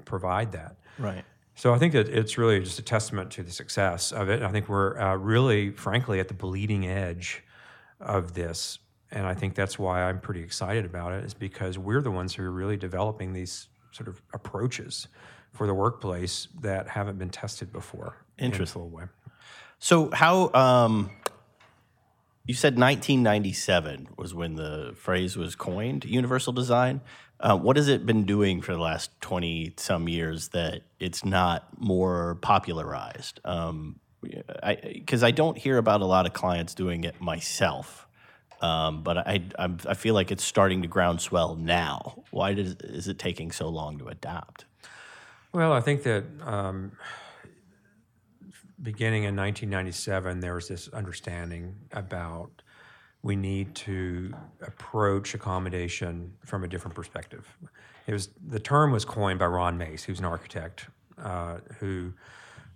provide 0.05 0.51
that. 0.53 0.75
Right. 0.97 1.25
So 1.55 1.73
I 1.73 1.77
think 1.77 1.93
that 1.93 2.07
it's 2.09 2.37
really 2.37 2.59
just 2.61 2.79
a 2.79 2.83
testament 2.83 3.31
to 3.31 3.43
the 3.43 3.51
success 3.51 4.11
of 4.11 4.29
it. 4.29 4.41
I 4.41 4.49
think 4.49 4.69
we're 4.69 4.97
uh, 4.99 5.15
really, 5.15 5.71
frankly, 5.71 6.19
at 6.19 6.27
the 6.27 6.33
bleeding 6.33 6.87
edge 6.87 7.43
of 7.99 8.33
this, 8.33 8.79
and 9.13 9.25
I 9.25 9.33
think 9.33 9.55
that's 9.55 9.79
why 9.79 10.03
I'm 10.03 10.19
pretty 10.19 10.41
excited 10.41 10.85
about 10.85 11.13
it. 11.13 11.23
Is 11.23 11.33
because 11.33 11.77
we're 11.77 12.01
the 12.01 12.11
ones 12.11 12.35
who 12.35 12.43
are 12.43 12.51
really 12.51 12.77
developing 12.77 13.33
these 13.33 13.67
sort 13.91 14.07
of 14.07 14.21
approaches 14.33 15.07
for 15.53 15.67
the 15.67 15.73
workplace 15.73 16.47
that 16.61 16.89
haven't 16.89 17.19
been 17.19 17.29
tested 17.29 17.71
before 17.71 18.17
in 18.37 18.45
Interesting. 18.45 18.91
way. 18.91 19.03
So 19.77 20.09
how 20.11 20.51
um, 20.53 21.11
you 22.45 22.55
said 22.55 22.73
1997 22.73 24.09
was 24.17 24.33
when 24.33 24.55
the 24.55 24.93
phrase 24.95 25.37
was 25.37 25.55
coined, 25.55 26.05
universal 26.05 26.51
design. 26.51 27.01
Uh, 27.39 27.57
what 27.57 27.77
has 27.77 27.87
it 27.87 28.05
been 28.05 28.23
doing 28.23 28.61
for 28.61 28.73
the 28.73 28.79
last 28.79 29.11
20 29.21 29.73
some 29.77 30.07
years 30.07 30.49
that 30.49 30.81
it's 30.99 31.23
not 31.23 31.67
more 31.79 32.35
popularized? 32.41 33.39
Um, 33.45 33.99
because 34.21 35.23
I, 35.23 35.31
don't 35.31 35.57
hear 35.57 35.77
about 35.77 36.01
a 36.01 36.05
lot 36.05 36.25
of 36.25 36.31
clients 36.31 36.73
doing 36.73 37.03
it 37.03 37.19
myself. 37.19 38.02
Um, 38.63 39.03
but 39.03 39.17
I, 39.17 39.41
I'm, 39.59 39.77
I 39.89 39.93
feel 39.93 40.13
like 40.13 40.31
it's 40.31 40.43
starting 40.43 40.81
to 40.83 40.87
groundswell 40.87 41.57
now. 41.57 42.23
Why 42.31 42.53
does, 42.53 42.77
is 42.79 43.09
it 43.09 43.19
taking 43.19 43.51
so 43.51 43.67
long 43.67 43.97
to 43.99 44.07
adapt? 44.07 44.63
Well, 45.51 45.73
I 45.73 45.81
think 45.81 46.03
that 46.03 46.23
um, 46.41 46.93
beginning 48.81 49.23
in 49.23 49.35
1997, 49.35 50.39
there 50.39 50.55
was 50.55 50.69
this 50.69 50.87
understanding 50.87 51.75
about 51.91 52.61
we 53.21 53.35
need 53.35 53.75
to 53.75 54.33
approach 54.61 55.33
accommodation 55.33 56.31
from 56.45 56.63
a 56.63 56.67
different 56.67 56.95
perspective. 56.95 57.45
It 58.07 58.13
was 58.13 58.29
the 58.47 58.59
term 58.61 58.91
was 58.91 59.03
coined 59.03 59.39
by 59.39 59.47
Ron 59.47 59.77
Mace, 59.77 60.05
who's 60.05 60.19
an 60.19 60.25
architect, 60.25 60.87
uh, 61.21 61.57
who 61.79 62.13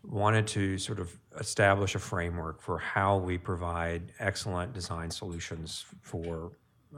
wanted 0.10 0.48
to 0.48 0.78
sort 0.78 1.00
of 1.00 1.18
establish 1.40 1.96
a 1.96 2.00
framework 2.00 2.62
for 2.62 2.78
how 2.78 3.18
we 3.18 3.38
provide 3.38 4.14
excellent 4.20 4.74
design 4.74 5.12
solutions 5.12 5.86
for 6.02 6.52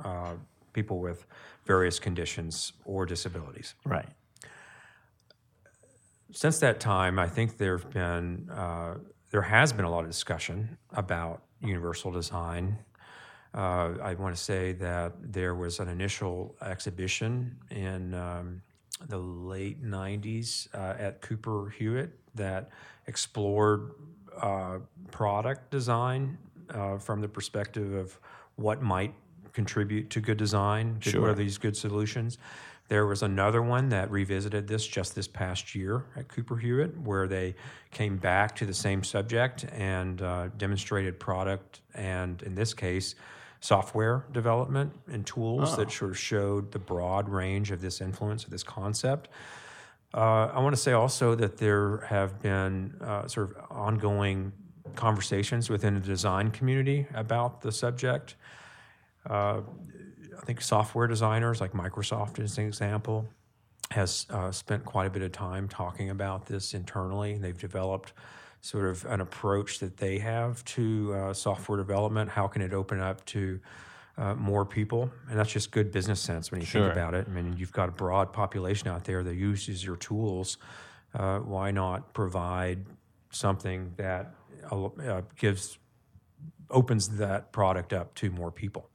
uh, 0.04 0.34
people 0.74 1.00
with 1.00 1.26
various 1.66 2.00
conditions 2.00 2.74
or 2.86 3.06
disabilities. 3.06 3.74
Right. 3.84 4.08
Since 6.32 6.60
that 6.60 6.80
time, 6.80 7.18
I 7.18 7.28
think 7.28 7.58
there 7.58 7.78
have 7.78 7.90
been 7.90 8.50
uh, 8.52 8.96
there 9.32 9.42
has 9.42 9.74
been 9.74 9.86
a 9.86 9.90
lot 9.90 10.04
of 10.04 10.10
discussion 10.10 10.78
about 10.94 11.44
universal 11.62 12.12
design 12.12 12.78
uh, 13.54 13.94
I 14.02 14.14
want 14.14 14.36
to 14.36 14.42
say 14.42 14.74
that 14.74 15.14
there 15.22 15.56
was 15.56 15.80
an 15.80 15.88
initial 15.88 16.56
exhibition 16.62 17.58
in 17.72 18.14
um, 18.14 18.62
the 19.08 19.18
late 19.18 19.84
90s 19.84 20.68
uh, 20.76 20.96
at 21.00 21.22
Cooper 21.22 21.74
Hewitt 21.78 22.12
that 22.36 22.70
explored 23.20 23.92
uh, 24.42 24.78
product 25.12 25.70
design 25.72 26.38
uh, 26.70 26.98
from 26.98 27.20
the 27.20 27.28
perspective 27.28 27.92
of 27.94 28.18
what 28.56 28.82
might 28.82 29.14
contribute 29.52 30.10
to 30.12 30.22
good 30.22 30.38
design. 30.38 30.94
Good- 30.94 31.06
What 31.06 31.12
Sure. 31.12 31.30
are 31.32 31.34
these 31.34 31.58
good 31.58 31.76
solutions? 31.76 32.38
There 32.88 33.06
was 33.06 33.22
another 33.22 33.62
one 33.62 33.90
that 33.90 34.10
revisited 34.10 34.68
this 34.68 34.86
just 34.88 35.14
this 35.16 35.28
past 35.28 35.76
year 35.76 36.06
at 36.16 36.28
Cooper 36.28 36.58
Hewitt, 36.58 36.98
where 37.02 37.28
they 37.28 37.56
came 37.92 38.18
back 38.18 38.56
to 38.58 38.66
the 38.66 38.74
same 38.74 39.04
subject 39.04 39.66
and 39.74 40.22
uh, 40.22 40.48
demonstrated 40.58 41.20
product 41.20 41.82
and, 41.94 42.42
in 42.44 42.56
this 42.56 42.74
case, 42.74 43.14
software 43.62 44.26
development 44.32 44.92
and 45.12 45.26
tools 45.26 45.76
that 45.78 45.92
sort 45.92 46.12
of 46.12 46.18
showed 46.18 46.72
the 46.72 46.80
broad 46.80 47.28
range 47.30 47.70
of 47.72 47.80
this 47.82 48.02
influence 48.02 48.44
of 48.46 48.50
this 48.50 48.64
concept. 48.64 49.28
Uh, 50.14 50.50
I 50.54 50.60
want 50.60 50.76
to 50.76 50.82
say 50.82 50.94
also 50.94 51.36
that 51.36 51.58
there 51.58 51.98
have 52.08 52.42
been 52.42 52.96
uh, 53.02 53.28
sort 53.28 53.52
of 53.52 53.66
ongoing 53.70 54.52
conversations 54.96 55.70
within 55.70 55.94
the 55.94 56.00
design 56.00 56.50
community 56.52 57.06
about 57.14 57.62
the 57.62 57.72
subject. 57.72 58.36
Uh, 59.30 59.62
I 60.36 60.46
think 60.46 60.62
software 60.62 61.08
designers, 61.08 61.62
like 61.62 61.74
Microsoft, 61.74 62.40
as 62.40 62.58
an 62.58 62.66
example, 62.66 63.28
has 63.92 64.26
uh, 64.30 64.52
spent 64.52 64.86
quite 64.86 65.06
a 65.06 65.10
bit 65.10 65.22
of 65.22 65.32
time 65.32 65.68
talking 65.68 66.10
about 66.10 66.46
this 66.46 66.74
internally. 66.74 67.38
They've 67.38 67.58
developed 67.58 68.14
sort 68.62 68.86
of 68.86 69.06
an 69.06 69.22
approach 69.22 69.80
that 69.80 69.98
they 69.98 70.18
have 70.20 70.64
to 70.66 71.14
uh, 71.14 71.34
software 71.34 71.78
development. 71.78 72.30
How 72.32 72.48
can 72.48 72.62
it 72.62 72.74
open 72.74 73.00
up 73.00 73.26
to 73.28 73.60
uh, 74.20 74.36
more 74.36 74.66
people? 74.66 75.10
And 75.30 75.40
that's 75.40 75.52
just 75.52 75.72
good 75.72 75.92
business 75.92 76.20
sense 76.20 76.52
when 76.52 76.60
you 76.60 76.68
Sure. 76.68 76.84
think 76.84 76.94
about 76.94 77.14
it. 77.14 77.26
I 77.28 77.32
mean, 77.32 77.56
you've 77.58 77.72
got 77.72 77.90
a 77.90 77.92
broad 77.92 78.34
population 78.34 78.88
out 78.90 79.06
there 79.06 79.24
that 79.24 79.36
uses 79.36 79.84
your 79.84 79.96
tools. 79.96 80.58
Uh, 81.14 81.40
why 81.40 81.72
not 81.72 82.14
provide 82.14 82.86
something 83.32 83.94
that 83.98 84.36
uh, 84.72 85.22
gives 85.38 85.80
opens 86.70 87.18
that 87.18 87.52
product 87.52 87.94
up 87.94 88.14
to 88.16 88.30
more 88.30 88.52
people? 88.52 88.90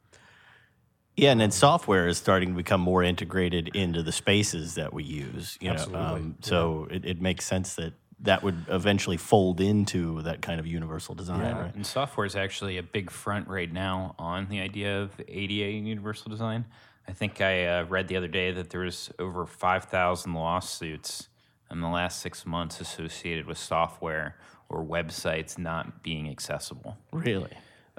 Yeah, 1.16 1.30
and 1.30 1.40
then 1.40 1.52
software 1.52 2.08
is 2.08 2.18
starting 2.18 2.50
to 2.50 2.54
become 2.56 2.80
more 2.80 3.02
integrated 3.02 3.68
into 3.74 4.02
the 4.02 4.10
spaces 4.10 4.74
that 4.74 4.92
we 4.92 5.04
use. 5.04 5.56
You 5.60 5.68
know, 5.68 5.74
Absolutely, 5.74 6.20
um, 6.20 6.36
so 6.40 6.88
it, 6.90 7.04
it 7.04 7.20
makes 7.20 7.46
sense 7.46 7.74
that 7.76 7.94
that 8.20 8.42
would 8.42 8.66
eventually 8.68 9.16
fold 9.16 9.60
into 9.60 10.22
that 10.22 10.42
kind 10.42 10.60
of 10.60 10.66
universal 10.66 11.14
design, 11.14 11.54
right? 11.56 11.74
And 11.74 11.86
software 11.86 12.26
is 12.26 12.36
actually 12.36 12.78
a 12.78 12.82
big 12.82 13.10
front 13.10 13.48
right 13.48 13.70
now 13.70 14.14
on 14.18 14.48
the 14.48 14.60
idea 14.60 15.00
of 15.02 15.20
ADA 15.28 15.76
and 15.76 15.86
universal 15.86 16.30
design. 16.30 16.64
I 17.06 17.12
think 17.12 17.40
I 17.40 17.66
uh, 17.66 17.84
read 17.84 18.08
the 18.08 18.16
other 18.16 18.28
day 18.28 18.52
that 18.52 18.70
there 18.70 18.80
was 18.80 19.10
over 19.18 19.46
5,000 19.46 20.32
lawsuits 20.32 21.28
in 21.70 21.80
the 21.80 21.88
last 21.88 22.20
six 22.20 22.46
months 22.46 22.80
associated 22.80 23.46
with 23.46 23.58
software 23.58 24.36
or 24.68 24.82
websites 24.82 25.58
not 25.58 26.02
being 26.02 26.30
accessible. 26.30 26.96
Really? 27.12 27.50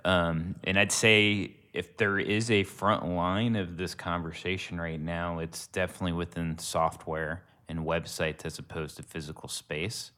Um, 0.03 0.55
and 0.63 0.79
I'd 0.79 0.91
say 0.91 1.55
if 1.73 1.97
there 1.97 2.17
is 2.17 2.49
a 2.49 2.63
front 2.63 3.05
line 3.05 3.55
of 3.55 3.77
this 3.77 3.93
conversation 3.93 4.79
right 4.79 4.99
now, 4.99 5.39
it's 5.39 5.67
definitely 5.67 6.13
within 6.13 6.57
software 6.57 7.43
and 7.69 7.79
websites 7.79 8.45
as 8.45 8.59
opposed 8.59 8.97
to 8.97 9.03
physical 9.03 9.49
space. 9.49 10.11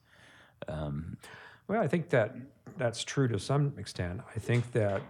Well, 1.67 1.81
I 1.81 1.87
think 1.87 2.09
that 2.09 2.35
that's 2.77 3.03
true 3.03 3.27
to 3.27 3.39
some 3.39 3.73
extent. 3.77 4.21
I 4.35 4.39
think 4.39 4.71
that 4.71 5.01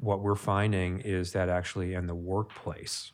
what 0.00 0.20
we're 0.20 0.34
finding 0.34 1.00
is 1.00 1.32
that 1.32 1.48
actually 1.48 1.94
in 1.94 2.06
the 2.06 2.14
workplace, 2.14 3.12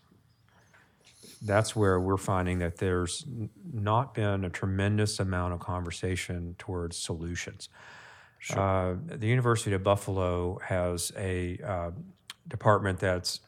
that's 1.42 1.74
where 1.74 1.98
we're 1.98 2.16
finding 2.16 2.60
that 2.60 2.76
there's 2.76 3.26
not 3.72 4.14
been 4.14 4.44
a 4.44 4.50
tremendous 4.50 5.18
amount 5.18 5.54
of 5.54 5.60
conversation 5.60 6.54
towards 6.58 6.96
solutions. 6.96 7.68
Uh, 8.56 8.94
the 9.06 9.26
University 9.26 9.74
of 9.74 9.82
Buffalo 9.82 10.58
has 10.64 11.12
a 11.16 11.58
uh, 11.64 11.90
department 12.48 12.98
that's 12.98 13.40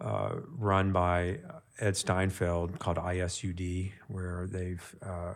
uh, 0.00 0.36
run 0.58 0.92
by 0.92 1.38
Ed 1.80 1.96
Steinfeld 1.96 2.78
called 2.78 2.98
ISUD, 2.98 3.92
where 4.08 4.46
they've, 4.50 4.94
uh, 5.02 5.34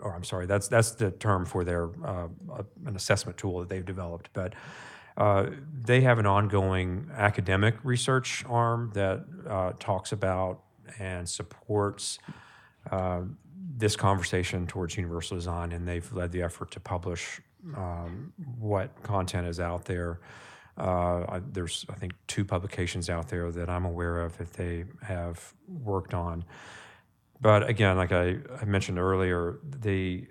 or 0.00 0.14
I'm 0.14 0.24
sorry, 0.24 0.46
that's 0.46 0.68
that's 0.68 0.92
the 0.92 1.10
term 1.10 1.46
for 1.46 1.64
their 1.64 1.88
uh, 2.04 2.28
an 2.84 2.96
assessment 2.96 3.38
tool 3.38 3.60
that 3.60 3.68
they've 3.68 3.84
developed. 3.84 4.28
But 4.32 4.54
uh, 5.16 5.46
they 5.82 6.02
have 6.02 6.18
an 6.18 6.26
ongoing 6.26 7.10
academic 7.16 7.76
research 7.82 8.44
arm 8.48 8.90
that 8.94 9.24
uh, 9.48 9.72
talks 9.78 10.12
about 10.12 10.60
and 10.98 11.28
supports 11.28 12.18
uh, 12.90 13.22
this 13.76 13.96
conversation 13.96 14.66
towards 14.66 14.96
universal 14.96 15.36
design, 15.36 15.72
and 15.72 15.88
they've 15.88 16.12
led 16.12 16.32
the 16.32 16.42
effort 16.42 16.70
to 16.72 16.80
publish 16.80 17.40
um, 17.76 18.32
what 18.58 19.02
content 19.02 19.46
is 19.46 19.58
out 19.58 19.86
there. 19.86 20.20
Uh, 20.78 21.24
I, 21.28 21.40
there's, 21.52 21.86
I 21.88 21.94
think, 21.94 22.12
two 22.26 22.44
publications 22.44 23.08
out 23.08 23.28
there 23.28 23.50
that 23.50 23.68
I'm 23.68 23.84
aware 23.84 24.20
of 24.20 24.36
that 24.38 24.52
they 24.52 24.84
have 25.02 25.54
worked 25.66 26.14
on. 26.14 26.44
But 27.40 27.68
again, 27.68 27.96
like 27.96 28.12
I, 28.12 28.36
I 28.60 28.64
mentioned 28.64 28.98
earlier, 28.98 29.58
the 29.80 30.26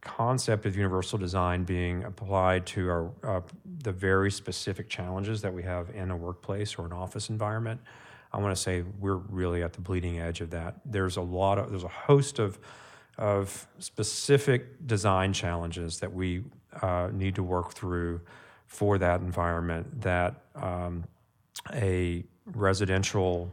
concept 0.00 0.64
of 0.64 0.76
universal 0.76 1.18
design 1.18 1.64
being 1.64 2.04
applied 2.04 2.64
to 2.64 2.88
our 2.88 3.10
uh, 3.22 3.40
the 3.82 3.92
very 3.92 4.30
specific 4.30 4.88
challenges 4.88 5.42
that 5.42 5.52
we 5.52 5.62
have 5.62 5.90
in 5.90 6.10
a 6.10 6.16
workplace 6.16 6.76
or 6.78 6.86
an 6.86 6.92
office 6.92 7.28
environment. 7.28 7.80
I 8.32 8.38
want 8.38 8.54
to 8.54 8.60
say 8.60 8.84
we're 8.98 9.16
really 9.16 9.62
at 9.62 9.72
the 9.72 9.80
bleeding 9.80 10.20
edge 10.20 10.40
of 10.40 10.50
that. 10.50 10.76
There's 10.84 11.16
a 11.16 11.22
lot 11.22 11.58
of 11.58 11.70
there's 11.70 11.84
a 11.84 11.88
host 11.88 12.38
of 12.38 12.58
of 13.16 13.66
specific 13.80 14.86
design 14.86 15.32
challenges 15.32 15.98
that 15.98 16.12
we 16.12 16.44
uh, 16.80 17.08
need 17.12 17.34
to 17.34 17.42
work 17.42 17.74
through 17.74 18.20
for 18.68 18.98
that 18.98 19.20
environment 19.20 20.02
that 20.02 20.36
um, 20.54 21.04
a 21.72 22.22
residential 22.46 23.52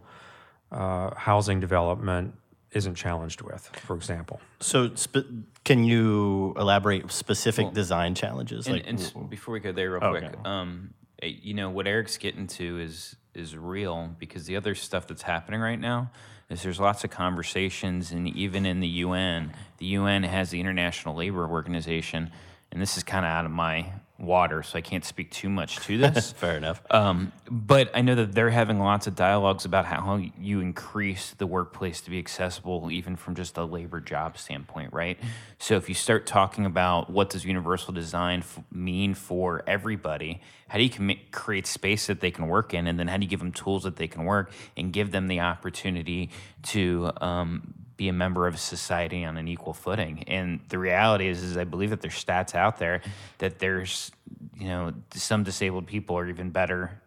uh, 0.71 1.13
housing 1.15 1.59
development 1.59 2.33
isn't 2.71 2.95
challenged 2.95 3.41
with, 3.41 3.65
for 3.85 3.95
example. 3.95 4.39
So, 4.59 4.93
spe- 4.95 5.25
can 5.63 5.83
you 5.85 6.53
elaborate 6.57 7.09
specific 7.11 7.73
design 7.73 8.13
challenges? 8.15 8.67
And, 8.67 8.75
like, 8.75 8.87
and 8.87 8.99
s- 8.99 9.13
before 9.29 9.53
we 9.53 9.59
go 9.61 9.71
there, 9.71 9.91
real 9.91 10.03
Okay. 10.03 10.27
quick, 10.27 10.45
um, 10.45 10.93
eh, 11.23 11.27
you 11.41 11.53
know 11.53 11.69
what 11.69 11.87
Eric's 11.87 12.17
getting 12.17 12.47
to 12.47 12.79
is 12.79 13.15
is 13.33 13.55
real 13.57 14.15
because 14.17 14.45
the 14.45 14.55
other 14.55 14.75
stuff 14.75 15.07
that's 15.07 15.21
happening 15.23 15.59
right 15.59 15.79
now 15.79 16.09
is 16.49 16.63
there's 16.63 16.79
lots 16.79 17.03
of 17.03 17.09
conversations, 17.09 18.11
and 18.11 18.27
even 18.29 18.65
in 18.65 18.79
the 18.79 18.87
UN, 18.87 19.51
the 19.77 19.85
UN 19.87 20.23
has 20.23 20.51
the 20.51 20.59
International 20.59 21.15
Labor 21.15 21.45
Organization, 21.47 22.31
and 22.71 22.81
this 22.81 22.95
is 22.97 23.03
kind 23.03 23.25
of 23.25 23.31
out 23.31 23.43
of 23.45 23.51
my 23.51 23.91
water, 24.17 24.63
so 24.63 24.77
I 24.77 24.81
can't 24.81 25.03
speak 25.03 25.31
too 25.31 25.49
much 25.49 25.77
to 25.81 25.97
this. 25.99 26.31
fair 26.31 26.57
enough. 26.57 26.81
Um, 26.89 27.31
but 27.49 27.91
I 27.93 28.01
know 28.01 28.15
that 28.15 28.33
they're 28.33 28.49
having 28.49 28.79
lots 28.79 29.07
of 29.07 29.15
dialogues 29.15 29.65
about 29.65 29.85
how 29.85 30.15
you 30.39 30.61
increase 30.61 31.31
the 31.31 31.45
workplace 31.45 32.01
to 32.01 32.09
be 32.09 32.19
accessible, 32.19 32.89
even 32.91 33.15
from 33.15 33.35
just 33.35 33.57
a 33.57 33.63
labor 33.65 33.99
job 33.99 34.37
standpoint, 34.37 34.93
right? 34.93 35.19
So 35.59 35.75
if 35.75 35.89
you 35.89 35.95
start 35.95 36.25
talking 36.25 36.65
about 36.65 37.09
what 37.09 37.29
does 37.29 37.45
universal 37.45 37.93
design 37.93 38.39
f- 38.39 38.59
mean 38.71 39.13
for 39.13 39.63
everybody, 39.67 40.41
how 40.67 40.77
do 40.77 40.83
you 40.83 41.15
create 41.31 41.67
space 41.67 42.07
that 42.07 42.21
they 42.21 42.31
can 42.31 42.47
work 42.47 42.73
in, 42.73 42.87
and 42.87 42.97
then 42.99 43.07
how 43.07 43.17
do 43.17 43.23
you 43.23 43.29
give 43.29 43.39
them 43.39 43.51
tools 43.51 43.83
that 43.83 43.97
they 43.97 44.07
can 44.07 44.25
work 44.25 44.51
and 44.77 44.91
give 44.93 45.11
them 45.11 45.27
the 45.27 45.39
opportunity 45.41 46.29
to 46.63 47.11
um, 47.21 47.73
be 47.97 48.09
a 48.09 48.13
member 48.13 48.47
of 48.47 48.59
society 48.59 49.23
on 49.23 49.37
an 49.37 49.47
equal 49.47 49.73
footing. 49.73 50.23
And 50.27 50.59
the 50.69 50.77
reality 50.77 51.27
is, 51.27 51.41
is 51.41 51.57
I 51.57 51.63
believe 51.63 51.91
that 51.91 52.01
there's 52.01 52.23
stats 52.23 52.55
out 52.55 52.77
there 52.77 53.01
that 53.37 53.59
there's, 53.59 54.11
you 54.57 54.67
know, 54.67 54.93
some 55.13 55.43
disabled 55.43 55.87
people 55.87 56.17
are 56.17 56.27
even 56.27 56.49
better 56.49 57.01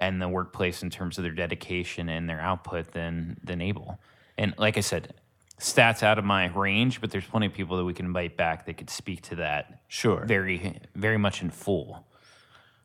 in 0.00 0.18
the 0.18 0.28
workplace 0.28 0.82
in 0.82 0.90
terms 0.90 1.18
of 1.18 1.24
their 1.24 1.32
dedication 1.32 2.08
and 2.08 2.28
their 2.28 2.40
output 2.40 2.92
than 2.92 3.38
than 3.44 3.60
able. 3.60 3.98
And 4.38 4.54
like 4.58 4.78
I 4.78 4.80
said, 4.80 5.14
stats 5.60 6.02
out 6.02 6.18
of 6.18 6.24
my 6.24 6.46
range, 6.46 7.00
but 7.00 7.10
there's 7.10 7.26
plenty 7.26 7.46
of 7.46 7.52
people 7.52 7.76
that 7.76 7.84
we 7.84 7.94
can 7.94 8.06
invite 8.06 8.36
back 8.36 8.66
that 8.66 8.76
could 8.76 8.90
speak 8.90 9.22
to 9.22 9.36
that. 9.36 9.82
Sure. 9.88 10.24
Very, 10.24 10.80
very 10.94 11.18
much 11.18 11.42
in 11.42 11.50
full. 11.50 12.06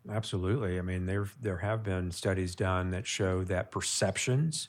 Absolutely. 0.09 0.77
I 0.77 0.81
mean, 0.81 1.05
there 1.05 1.27
there 1.41 1.57
have 1.57 1.83
been 1.83 2.11
studies 2.11 2.55
done 2.55 2.91
that 2.91 3.07
show 3.07 3.43
that 3.45 3.71
perceptions 3.71 4.67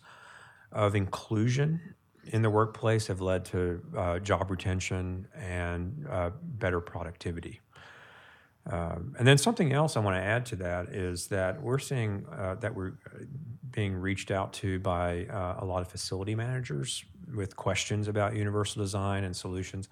of 0.72 0.94
inclusion 0.94 1.94
in 2.32 2.42
the 2.42 2.50
workplace 2.50 3.06
have 3.06 3.20
led 3.20 3.44
to 3.46 3.82
uh, 3.96 4.18
job 4.18 4.50
retention 4.50 5.26
and 5.34 6.06
uh, 6.10 6.30
better 6.42 6.80
productivity. 6.80 7.60
Um, 8.70 9.14
and 9.18 9.26
then 9.26 9.38
something 9.38 9.72
else 9.72 9.96
I 9.96 10.00
want 10.00 10.16
to 10.16 10.22
add 10.22 10.44
to 10.46 10.56
that 10.56 10.88
is 10.90 11.28
that 11.28 11.62
we're 11.62 11.78
seeing 11.78 12.26
uh, 12.30 12.56
that 12.56 12.74
we're 12.74 12.88
uh, 13.06 13.24
being 13.70 13.94
reached 13.94 14.30
out 14.30 14.52
to 14.54 14.78
by 14.80 15.26
uh, 15.26 15.56
a 15.60 15.64
lot 15.64 15.80
of 15.80 15.88
facility 15.88 16.34
managers 16.34 17.04
with 17.34 17.56
questions 17.56 18.08
about 18.08 18.36
universal 18.36 18.82
design 18.82 19.24
and 19.24 19.34
solutions 19.34 19.88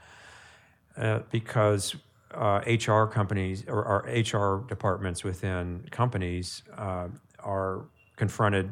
uh, 0.99 1.21
because 1.31 1.97
HR 2.35 3.05
companies 3.05 3.65
or, 3.67 3.85
or 3.85 3.99
HR 4.09 4.67
departments 4.69 5.25
within 5.25 5.87
companies 5.91 6.63
are 6.77 7.87
confronted 8.17 8.71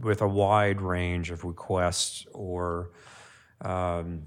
with 0.00 0.20
a 0.22 0.28
wide 0.28 0.80
range 0.80 1.30
of 1.30 1.44
requests 1.44 2.26
or 2.32 2.90
um, 3.60 4.26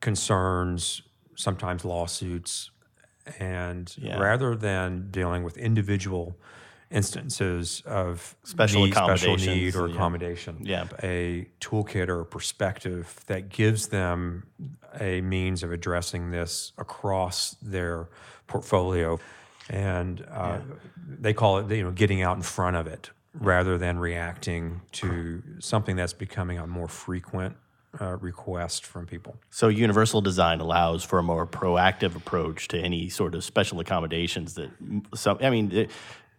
concerns, 0.00 1.02
sometimes 1.36 1.84
lawsuits, 1.84 2.70
and 3.38 3.94
Yeah. 3.98 4.18
rather 4.18 4.54
than 4.56 5.10
dealing 5.10 5.42
with 5.44 5.56
individual 5.56 6.36
instances 6.90 7.82
of 7.86 8.34
Special 8.42 8.84
need, 8.84 8.94
special 8.94 9.36
need 9.36 9.76
or 9.76 9.86
accommodation, 9.86 10.56
Yeah. 10.60 10.88
a 11.02 11.46
toolkit 11.60 12.08
or 12.08 12.20
a 12.22 12.26
perspective 12.26 13.20
that 13.26 13.48
gives 13.48 13.88
them 13.88 14.44
a 15.00 15.20
means 15.20 15.62
of 15.62 15.70
addressing 15.70 16.32
this 16.32 16.72
across 16.78 17.52
their 17.62 18.08
portfolio, 18.48 19.20
and 19.68 20.26
uh, 20.28 20.58
they 21.06 21.32
call 21.32 21.58
it 21.58 21.70
you 21.76 21.84
know 21.84 21.92
getting 21.92 22.22
out 22.22 22.36
in 22.36 22.42
front 22.42 22.74
of 22.76 22.88
it 22.88 23.10
rather 23.34 23.78
than 23.78 23.98
reacting 23.98 24.80
to 24.92 25.42
something 25.60 25.96
that's 25.96 26.12
becoming 26.12 26.58
a 26.58 26.66
more 26.66 26.88
frequent 26.88 27.56
uh, 28.00 28.16
request 28.16 28.86
from 28.86 29.06
people. 29.06 29.36
So 29.50 29.68
universal 29.68 30.20
design 30.20 30.60
allows 30.60 31.02
for 31.02 31.18
a 31.18 31.22
more 31.22 31.46
proactive 31.46 32.16
approach 32.16 32.68
to 32.68 32.78
any 32.78 33.08
sort 33.08 33.34
of 33.34 33.42
special 33.44 33.80
accommodations 33.80 34.54
that 34.54 34.70
some 35.14 35.38
I 35.40 35.50
mean 35.50 35.72
it, 35.72 35.90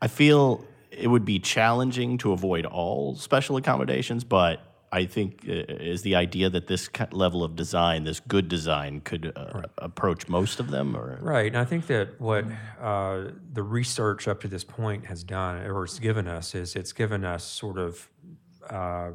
I 0.01 0.07
feel 0.07 0.65
it 0.91 1.07
would 1.07 1.25
be 1.25 1.39
challenging 1.39 2.17
to 2.19 2.31
avoid 2.31 2.65
all 2.65 3.15
special 3.15 3.57
accommodations 3.57 4.23
but 4.23 4.70
I 4.91 5.05
think 5.05 5.45
uh, 5.47 5.51
is 5.51 6.01
the 6.01 6.15
idea 6.15 6.49
that 6.49 6.67
this 6.67 6.89
level 7.11 7.43
of 7.43 7.55
design, 7.55 8.03
this 8.03 8.19
good 8.19 8.49
design, 8.49 9.01
could 9.01 9.31
uh, 9.35 9.63
approach 9.77 10.27
most 10.27 10.59
of 10.59 10.69
them, 10.69 10.97
or 10.97 11.17
Right, 11.21 11.47
and 11.47 11.57
I 11.57 11.63
think 11.65 11.87
that 11.87 12.19
what 12.19 12.45
uh, 12.79 13.29
the 13.53 13.63
research 13.63 14.27
up 14.27 14.41
to 14.41 14.47
this 14.47 14.65
point 14.65 15.05
has 15.05 15.23
done, 15.23 15.65
or 15.65 15.85
it's 15.85 15.99
given 15.99 16.27
us, 16.27 16.55
is 16.55 16.75
it's 16.75 16.91
given 16.91 17.23
us 17.23 17.43
sort 17.43 17.77
of 17.77 18.09
uh, 18.69 19.11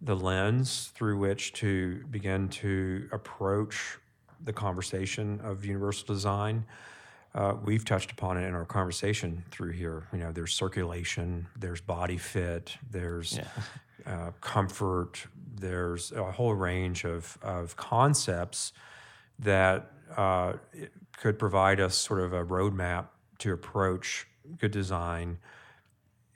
the 0.00 0.16
lens 0.16 0.90
through 0.94 1.18
which 1.18 1.52
to 1.54 2.04
begin 2.10 2.48
to 2.48 3.08
approach 3.12 3.98
the 4.44 4.52
conversation 4.52 5.40
of 5.44 5.64
universal 5.64 6.06
design. 6.06 6.64
Uh, 7.34 7.54
we've 7.64 7.84
touched 7.84 8.10
upon 8.10 8.38
it 8.38 8.46
in 8.46 8.54
our 8.54 8.64
conversation 8.64 9.44
through 9.50 9.72
here. 9.72 10.08
You 10.12 10.18
know, 10.18 10.32
there's 10.32 10.54
circulation, 10.54 11.46
there's 11.56 11.80
body 11.80 12.16
fit, 12.16 12.76
there's 12.90 13.38
uh, 14.06 14.30
comfort, 14.40 15.26
there's 15.54 16.12
a 16.12 16.30
whole 16.32 16.54
range 16.54 17.04
of, 17.04 17.38
of 17.42 17.76
concepts 17.76 18.72
that 19.38 19.90
uh, 20.16 20.54
could 21.16 21.38
provide 21.38 21.80
us 21.80 21.96
sort 21.96 22.20
of 22.20 22.32
a 22.32 22.44
roadmap 22.44 23.06
to 23.38 23.52
approach 23.52 24.26
good 24.58 24.70
design 24.70 25.38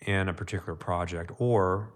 in 0.06 0.28
a 0.28 0.34
particular 0.34 0.74
project 0.74 1.30
or 1.38 1.92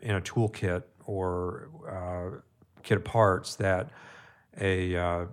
in 0.00 0.16
a 0.16 0.20
toolkit 0.20 0.82
or 1.06 1.68
uh, 1.88 2.38
kit 2.82 2.96
of 2.96 3.04
parts 3.04 3.56
that 3.56 3.90
a 4.60 4.96
uh, 4.96 5.24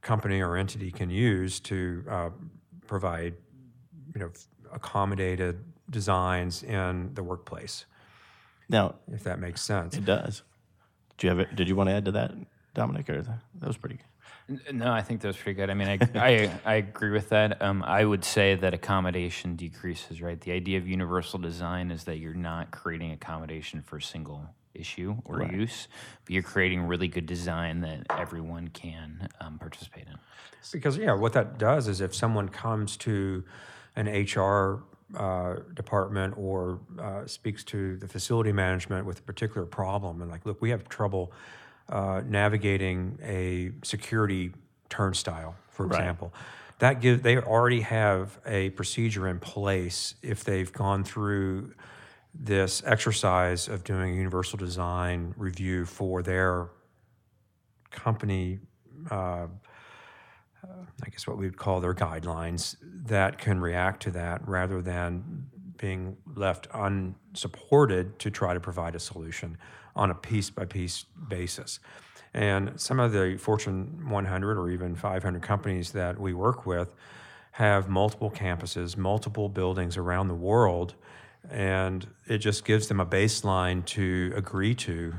company 0.00 0.40
or 0.40 0.56
entity 0.56 0.90
can 0.90 1.10
use 1.10 1.60
to 1.60 2.04
uh, 2.08 2.30
provide, 2.86 3.34
you 4.14 4.20
know, 4.20 4.30
accommodated 4.72 5.64
designs 5.90 6.62
in 6.62 7.12
the 7.14 7.22
workplace, 7.22 7.86
Now, 8.68 8.96
if 9.12 9.24
that 9.24 9.38
makes 9.38 9.62
sense. 9.62 9.96
it 9.96 10.04
does. 10.04 10.42
Did 11.18 11.24
you 11.24 11.28
have 11.30 11.38
it, 11.40 11.56
Did 11.56 11.68
you 11.68 11.76
want 11.76 11.88
to 11.90 11.94
add 11.94 12.04
to 12.06 12.12
that, 12.12 12.32
Dominic? 12.74 13.08
Or 13.10 13.22
that 13.22 13.40
that 13.60 13.66
was 13.66 13.76
pretty 13.76 13.96
good. 13.96 14.04
No, 14.74 14.92
I 14.92 15.00
think 15.00 15.22
that 15.22 15.28
was 15.28 15.36
pretty 15.36 15.54
good. 15.54 15.70
I 15.70 15.74
mean, 15.74 15.88
I, 15.88 15.98
I, 16.14 16.50
I 16.66 16.74
agree 16.74 17.10
with 17.10 17.30
that. 17.30 17.62
Um, 17.62 17.82
I 17.82 18.04
would 18.04 18.24
say 18.24 18.54
that 18.56 18.74
accommodation 18.74 19.56
decreases, 19.56 20.20
right? 20.20 20.38
The 20.38 20.52
idea 20.52 20.76
of 20.76 20.86
universal 20.86 21.38
design 21.38 21.90
is 21.90 22.04
that 22.04 22.18
you're 22.18 22.34
not 22.34 22.70
creating 22.70 23.12
accommodation 23.12 23.80
for 23.80 23.96
a 23.96 24.02
single 24.02 24.50
issue 24.74 25.16
or 25.24 25.44
use, 25.44 25.88
but 26.24 26.34
you're 26.34 26.42
creating 26.42 26.82
really 26.82 27.08
good 27.08 27.26
design 27.26 27.80
that 27.80 28.04
everyone 28.10 28.68
can 28.68 29.28
um, 29.40 29.58
participate 29.58 30.06
in. 30.08 30.18
Because 30.72 30.98
yeah, 30.98 31.14
what 31.14 31.32
that 31.34 31.58
does 31.58 31.88
is 31.88 32.00
if 32.00 32.14
someone 32.14 32.48
comes 32.48 32.96
to 32.98 33.44
an 33.96 34.08
HR 34.08 34.82
uh, 35.16 35.56
department 35.74 36.34
or 36.36 36.80
uh, 37.00 37.26
speaks 37.26 37.64
to 37.64 37.96
the 37.96 38.08
facility 38.08 38.52
management 38.52 39.06
with 39.06 39.18
a 39.18 39.22
particular 39.22 39.66
problem, 39.66 40.22
and 40.22 40.30
like, 40.30 40.44
look, 40.46 40.60
we 40.60 40.70
have 40.70 40.88
trouble 40.88 41.32
uh, 41.88 42.22
navigating 42.26 43.18
a 43.22 43.72
security 43.82 44.52
turnstile, 44.88 45.54
for 45.70 45.86
example. 45.86 46.32
That 46.78 47.00
give 47.00 47.22
they 47.22 47.38
already 47.38 47.82
have 47.82 48.38
a 48.46 48.70
procedure 48.70 49.28
in 49.28 49.38
place 49.38 50.14
if 50.22 50.44
they've 50.44 50.72
gone 50.72 51.04
through 51.04 51.74
this 52.34 52.82
exercise 52.84 53.68
of 53.68 53.84
doing 53.84 54.12
a 54.12 54.16
universal 54.16 54.58
design 54.58 55.34
review 55.36 55.84
for 55.84 56.22
their 56.22 56.68
company 57.90 58.58
uh, 59.10 59.46
I 61.02 61.08
guess 61.08 61.26
what 61.26 61.36
we 61.36 61.46
would 61.46 61.56
call 61.56 61.80
their 61.80 61.94
guidelines 61.94 62.76
that 63.06 63.38
can 63.38 63.60
react 63.60 64.02
to 64.04 64.10
that 64.12 64.46
rather 64.46 64.80
than 64.80 65.46
being 65.76 66.16
left 66.34 66.68
unsupported 66.72 68.18
to 68.20 68.30
try 68.30 68.54
to 68.54 68.60
provide 68.60 68.94
a 68.94 69.00
solution 69.00 69.58
on 69.96 70.10
a 70.10 70.14
piece 70.14 70.50
by 70.50 70.64
piece 70.64 71.04
basis. 71.28 71.80
And 72.32 72.80
some 72.80 72.98
of 73.00 73.12
the 73.12 73.36
Fortune 73.38 74.08
100 74.08 74.58
or 74.58 74.70
even 74.70 74.96
500 74.96 75.42
companies 75.42 75.92
that 75.92 76.18
we 76.18 76.32
work 76.32 76.66
with 76.66 76.94
have 77.52 77.88
multiple 77.88 78.30
campuses, 78.30 78.96
multiple 78.96 79.48
buildings 79.48 79.96
around 79.96 80.28
the 80.28 80.34
world, 80.34 80.94
and 81.50 82.06
it 82.26 82.38
just 82.38 82.64
gives 82.64 82.88
them 82.88 82.98
a 82.98 83.06
baseline 83.06 83.84
to 83.84 84.32
agree 84.34 84.74
to 84.74 85.14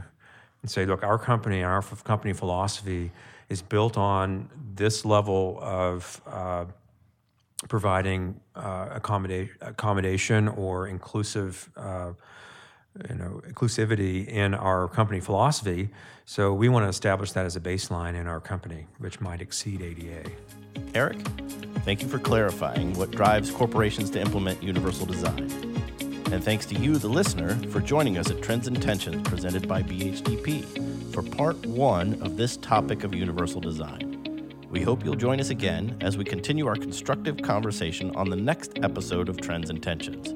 and 0.66 0.72
say, 0.72 0.84
look, 0.84 1.04
our 1.04 1.20
company, 1.20 1.62
our 1.62 1.84
company 1.84 2.34
philosophy 2.34 3.12
is 3.50 3.62
built 3.62 3.98
on 3.98 4.50
this 4.74 5.06
level 5.06 5.60
of 5.62 6.20
uh, 6.26 6.66
providing 7.70 8.40
uh, 8.56 8.88
accommodate, 8.94 9.52
accommodation 9.62 10.48
or 10.48 10.88
inclusive, 10.88 11.70
uh, 11.78 12.14
you 13.08 13.16
know, 13.16 13.44
inclusivity 13.48 14.28
in 14.28 14.56
our 14.56 14.88
company 14.88 15.20
philosophy. 15.20 15.90
So 16.26 16.52
we 16.52 16.68
want 16.68 16.86
to 16.86 16.90
establish 16.90 17.32
that 17.34 17.46
as 17.46 17.56
a 17.56 17.62
baseline 17.62 18.16
in 18.20 18.26
our 18.26 18.40
company, 18.40 18.88
which 18.98 19.22
might 19.22 19.42
exceed 19.44 19.84
ADA. 19.84 20.32
Eric, 20.96 21.20
thank 21.86 22.02
you 22.02 22.08
for 22.08 22.18
clarifying 22.18 22.96
what 22.96 23.12
drives 23.12 23.52
corporations 23.52 24.10
to 24.10 24.20
implement 24.20 24.64
universal 24.64 25.06
design. 25.06 25.48
And 26.32 26.44
thanks 26.44 26.66
to 26.68 26.76
you, 26.76 26.98
the 26.98 27.08
listener, 27.08 27.56
for 27.70 27.80
joining 27.80 28.18
us 28.18 28.30
at 28.30 28.42
Trends 28.42 28.68
and 28.68 28.82
Tensions 28.82 29.28
presented 29.28 29.68
by 29.68 29.84
BHDP 29.84 31.14
for 31.14 31.22
part 31.22 31.66
one 31.66 32.22
of 32.22 32.36
this 32.36 32.58
topic 32.58 33.04
of 33.04 33.14
universal 33.14 33.62
design. 33.62 34.12
We 34.70 34.82
hope 34.82 35.06
you'll 35.06 35.16
join 35.16 35.40
us 35.40 35.52
again 35.52 35.96
as 36.02 36.18
we 36.18 36.26
continue 36.26 36.68
our 36.68 36.76
constructive 36.76 37.42
conversation 37.42 38.14
on 38.16 38.30
the 38.30 38.36
next 38.36 38.80
episode 38.84 39.30
of 39.30 39.40
Trends 39.40 39.70
and 39.70 39.82
Tensions. 39.82 40.34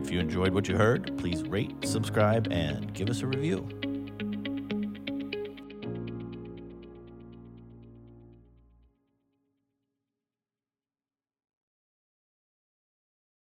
If 0.00 0.10
you 0.12 0.20
enjoyed 0.20 0.52
what 0.52 0.68
you 0.68 0.76
heard, 0.76 1.18
please 1.18 1.42
rate, 1.42 1.72
subscribe, 1.84 2.48
and 2.52 2.92
give 2.94 3.10
us 3.10 3.22
a 3.22 3.26
review. 3.26 3.66